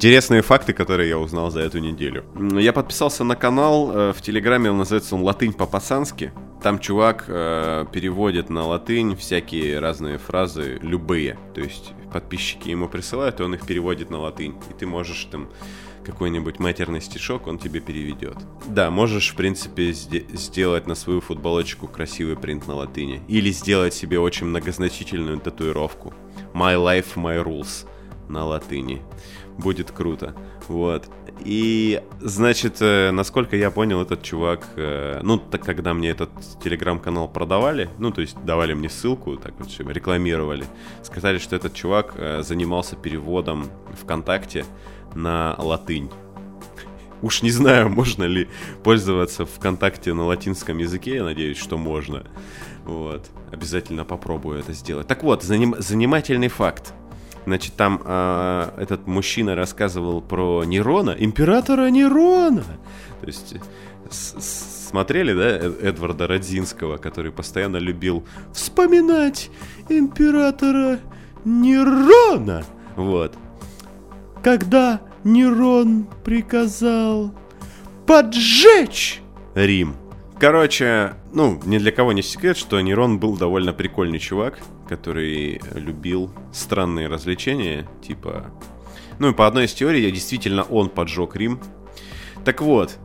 Интересные 0.00 0.40
факты, 0.40 0.72
которые 0.72 1.10
я 1.10 1.18
узнал 1.18 1.50
за 1.50 1.60
эту 1.60 1.78
неделю. 1.78 2.24
Я 2.58 2.72
подписался 2.72 3.22
на 3.22 3.36
канал 3.36 3.90
э, 3.92 4.12
в 4.14 4.22
Телеграме, 4.22 4.70
он 4.70 4.78
называется 4.78 5.14
он 5.14 5.20
«Латынь 5.24 5.52
по-пацански». 5.52 6.32
Там 6.62 6.78
чувак 6.78 7.26
э, 7.28 7.84
переводит 7.92 8.48
на 8.48 8.66
латынь 8.66 9.14
всякие 9.14 9.78
разные 9.78 10.16
фразы, 10.16 10.78
любые. 10.80 11.36
То 11.54 11.60
есть 11.60 11.92
подписчики 12.10 12.70
ему 12.70 12.88
присылают, 12.88 13.40
и 13.40 13.42
он 13.42 13.54
их 13.54 13.66
переводит 13.66 14.08
на 14.08 14.20
латынь. 14.20 14.54
И 14.70 14.72
ты 14.72 14.86
можешь 14.86 15.26
там 15.26 15.50
какой-нибудь 16.02 16.58
матерный 16.58 17.02
стишок, 17.02 17.46
он 17.46 17.58
тебе 17.58 17.80
переведет. 17.80 18.38
Да, 18.64 18.90
можешь, 18.90 19.32
в 19.32 19.36
принципе, 19.36 19.92
сделать 19.92 20.86
на 20.86 20.94
свою 20.94 21.20
футболочку 21.20 21.88
красивый 21.88 22.36
принт 22.36 22.66
на 22.66 22.74
латыни. 22.74 23.20
Или 23.28 23.50
сделать 23.50 23.92
себе 23.92 24.18
очень 24.18 24.46
многозначительную 24.46 25.40
татуировку. 25.40 26.14
My 26.54 26.76
life, 26.76 27.16
my 27.16 27.44
rules 27.44 27.86
на 28.30 28.46
латыни 28.46 29.02
будет 29.60 29.90
круто. 29.90 30.34
Вот. 30.68 31.08
И, 31.44 32.02
значит, 32.20 32.78
э, 32.80 33.10
насколько 33.10 33.56
я 33.56 33.70
понял, 33.70 34.02
этот 34.02 34.22
чувак, 34.22 34.66
э, 34.76 35.20
ну, 35.22 35.38
так 35.38 35.64
когда 35.64 35.94
мне 35.94 36.10
этот 36.10 36.30
телеграм-канал 36.62 37.28
продавали, 37.28 37.88
ну, 37.98 38.10
то 38.10 38.20
есть 38.20 38.36
давали 38.44 38.74
мне 38.74 38.90
ссылку, 38.90 39.36
так 39.36 39.54
вот, 39.58 39.68
рекламировали, 39.78 40.64
сказали, 41.02 41.38
что 41.38 41.56
этот 41.56 41.74
чувак 41.74 42.14
э, 42.16 42.42
занимался 42.42 42.96
переводом 42.96 43.66
ВКонтакте 44.02 44.64
на 45.14 45.54
латынь. 45.58 46.10
Уж 47.22 47.42
не 47.42 47.50
знаю, 47.50 47.88
можно 47.90 48.24
ли 48.24 48.48
пользоваться 48.82 49.44
ВКонтакте 49.46 50.14
на 50.14 50.24
латинском 50.24 50.78
языке, 50.78 51.16
я 51.16 51.24
надеюсь, 51.24 51.58
что 51.58 51.78
можно. 51.78 52.24
Вот. 52.84 53.28
Обязательно 53.52 54.04
попробую 54.04 54.60
это 54.60 54.72
сделать. 54.72 55.06
Так 55.06 55.22
вот, 55.22 55.42
заним... 55.42 55.74
занимательный 55.78 56.48
факт. 56.48 56.94
Значит, 57.46 57.74
там 57.74 58.00
э, 58.04 58.68
этот 58.78 59.06
мужчина 59.06 59.54
рассказывал 59.54 60.20
про 60.20 60.64
Нерона, 60.64 61.16
императора 61.18 61.88
Нерона. 61.90 62.64
То 63.20 63.26
есть 63.26 63.54
смотрели, 64.10 65.32
да, 65.32 65.88
Эдварда 65.88 66.26
Родзинского, 66.26 66.96
который 66.96 67.32
постоянно 67.32 67.76
любил 67.76 68.24
вспоминать 68.52 69.50
императора 69.88 70.98
Нерона. 71.44 72.64
Вот. 72.96 73.36
Когда 74.42 75.00
Нерон 75.24 76.06
приказал 76.24 77.32
поджечь 78.06 79.20
Рим. 79.54 79.94
Короче, 80.38 81.14
ну, 81.32 81.60
ни 81.64 81.78
для 81.78 81.92
кого 81.92 82.12
не 82.12 82.22
секрет, 82.22 82.56
что 82.56 82.80
Нерон 82.80 83.18
был 83.18 83.36
довольно 83.36 83.72
прикольный 83.72 84.18
чувак, 84.18 84.58
который 84.88 85.60
любил 85.74 86.30
странные 86.52 87.08
развлечения, 87.08 87.88
типа... 88.06 88.50
Ну 89.18 89.30
и 89.30 89.34
по 89.34 89.46
одной 89.46 89.66
из 89.66 89.74
теорий, 89.74 90.10
действительно, 90.10 90.62
он 90.62 90.88
поджег 90.88 91.36
Рим. 91.36 91.60
Так 92.44 92.62
вот, 92.62 92.98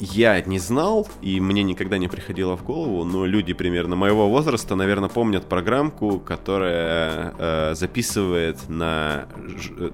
я 0.00 0.40
не 0.40 0.58
знал, 0.58 1.08
и 1.20 1.40
мне 1.40 1.62
никогда 1.62 1.98
не 1.98 2.08
приходило 2.08 2.56
в 2.56 2.64
голову, 2.64 3.04
но 3.04 3.26
люди 3.26 3.52
примерно 3.52 3.96
моего 3.96 4.28
возраста, 4.28 4.76
наверное, 4.76 5.08
помнят 5.08 5.46
программку, 5.46 6.20
которая 6.20 7.34
э, 7.38 7.74
записывает 7.74 8.68
на, 8.68 9.28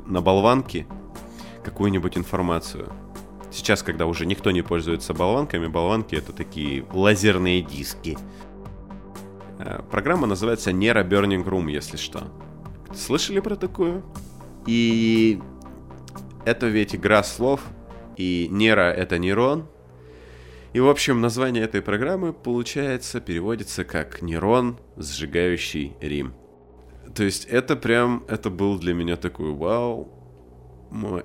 на 0.06 0.20
болванке 0.20 0.86
какую-нибудь 1.64 2.18
информацию. 2.18 2.92
Сейчас, 3.54 3.84
когда 3.84 4.06
уже 4.06 4.26
никто 4.26 4.50
не 4.50 4.62
пользуется 4.62 5.14
болванками, 5.14 5.68
болванки 5.68 6.16
это 6.16 6.32
такие 6.32 6.84
лазерные 6.92 7.62
диски. 7.62 8.18
Э, 9.60 9.80
программа 9.88 10.26
называется 10.26 10.72
Nero 10.72 11.08
Burning 11.08 11.44
Room, 11.44 11.70
если 11.70 11.96
что. 11.96 12.24
Слышали 12.92 13.38
про 13.38 13.54
такую? 13.54 14.02
И 14.66 15.40
это 16.44 16.66
ведь 16.66 16.96
игра 16.96 17.22
слов, 17.22 17.60
и 18.16 18.48
Нера 18.50 18.90
это 18.90 19.18
нейрон. 19.18 19.68
И, 20.72 20.80
в 20.80 20.88
общем, 20.88 21.20
название 21.20 21.62
этой 21.62 21.80
программы, 21.80 22.32
получается, 22.32 23.20
переводится 23.20 23.84
как 23.84 24.20
«Нейрон, 24.20 24.80
сжигающий 24.96 25.96
Рим». 26.00 26.34
То 27.14 27.22
есть 27.22 27.44
это 27.44 27.76
прям, 27.76 28.24
это 28.26 28.50
был 28.50 28.80
для 28.80 28.94
меня 28.94 29.14
такой 29.14 29.52
вау, 29.52 30.08
мой... 30.90 31.22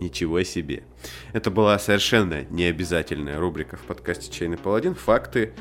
Ничего 0.00 0.42
себе. 0.42 0.84
Это 1.32 1.50
была 1.50 1.78
совершенно 1.78 2.44
необязательная 2.50 3.38
рубрика 3.38 3.76
в 3.76 3.82
подкасте 3.82 4.30
«Чайный 4.30 4.58
паладин». 4.58 4.94
Факты, 4.94 5.54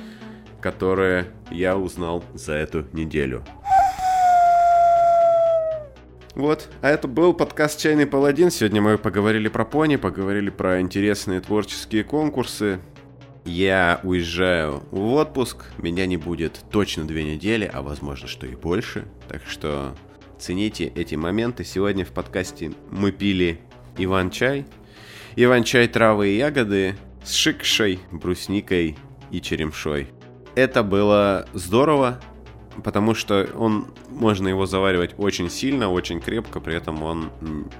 которые 0.62 1.28
я 1.52 1.78
узнал 1.78 2.24
за 2.34 2.54
эту 2.54 2.86
неделю. 2.92 3.44
Вот, 6.36 6.68
а 6.82 6.90
это 6.90 7.08
был 7.08 7.34
подкаст 7.34 7.80
«Чайный 7.80 8.06
паладин». 8.06 8.52
Сегодня 8.52 8.82
мы 8.82 8.98
поговорили 8.98 9.48
про 9.48 9.64
пони, 9.64 9.96
поговорили 9.96 10.50
про 10.50 10.82
интересные 10.82 11.40
творческие 11.40 12.04
конкурсы. 12.04 12.82
Я 13.46 14.02
уезжаю 14.04 14.84
в 14.92 15.14
отпуск, 15.14 15.64
меня 15.78 16.06
не 16.08 16.18
будет 16.18 16.60
точно 16.72 17.08
две 17.08 17.24
недели, 17.24 17.70
а 17.72 17.82
возможно, 17.82 18.28
что 18.28 18.46
и 18.48 18.56
больше. 18.56 19.06
Так 19.30 19.44
что 19.48 19.96
цените 20.38 20.86
эти 20.88 21.16
моменты. 21.16 21.64
Сегодня 21.64 22.04
в 22.04 22.10
подкасте 22.10 22.74
мы 22.92 23.14
пили 23.14 23.62
Иван-чай. 23.98 24.66
Иван-чай 25.36 25.88
травы 25.88 26.30
и 26.30 26.38
ягоды 26.38 26.96
с 27.24 27.34
шикшей, 27.34 28.00
брусникой 28.12 28.98
и 29.32 29.42
черемшой. 29.42 30.08
Это 30.56 30.84
было 30.84 31.48
здорово, 31.54 32.20
потому 32.84 33.14
что 33.16 33.48
он, 33.56 33.88
можно 34.10 34.48
его 34.48 34.66
заваривать 34.66 35.16
очень 35.18 35.50
сильно, 35.50 35.92
очень 35.92 36.20
крепко, 36.20 36.60
при 36.60 36.76
этом 36.76 37.04
он 37.04 37.32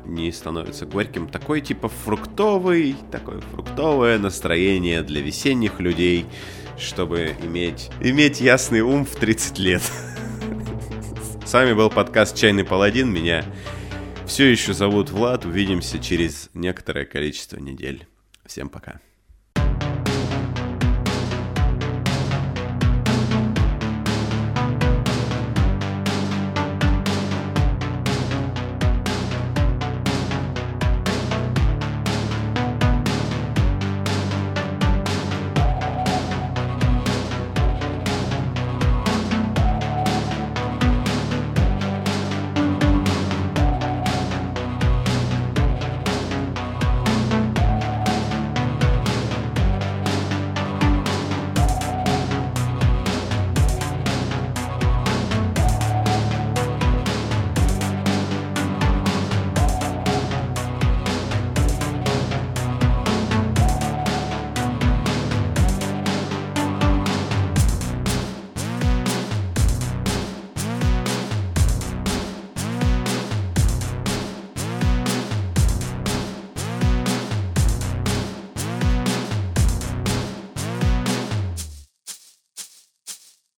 не 0.06 0.32
становится 0.32 0.86
горьким. 0.86 1.28
Такой 1.28 1.62
типа 1.62 1.90
фруктовый, 1.90 2.96
такое 3.12 3.40
фруктовое 3.40 4.18
настроение 4.20 5.02
для 5.04 5.22
весенних 5.22 5.80
людей, 5.80 6.26
чтобы 6.78 7.36
иметь, 7.44 7.90
иметь 8.02 8.42
ясный 8.42 8.82
ум 8.82 9.06
в 9.06 9.16
30 9.16 9.60
лет. 9.60 9.82
С 11.46 11.54
вами 11.54 11.74
был 11.74 11.90
подкаст 11.90 12.36
«Чайный 12.36 12.64
паладин». 12.64 13.12
Меня 13.12 13.46
все 14.26 14.52
еще 14.52 14.74
зовут 14.74 15.10
Влад. 15.10 15.46
Увидимся 15.46 16.00
через 16.00 16.50
некоторое 16.54 17.06
количество 17.06 17.58
недель. 17.58 18.08
Всем 18.46 18.70
пока. 18.70 19.00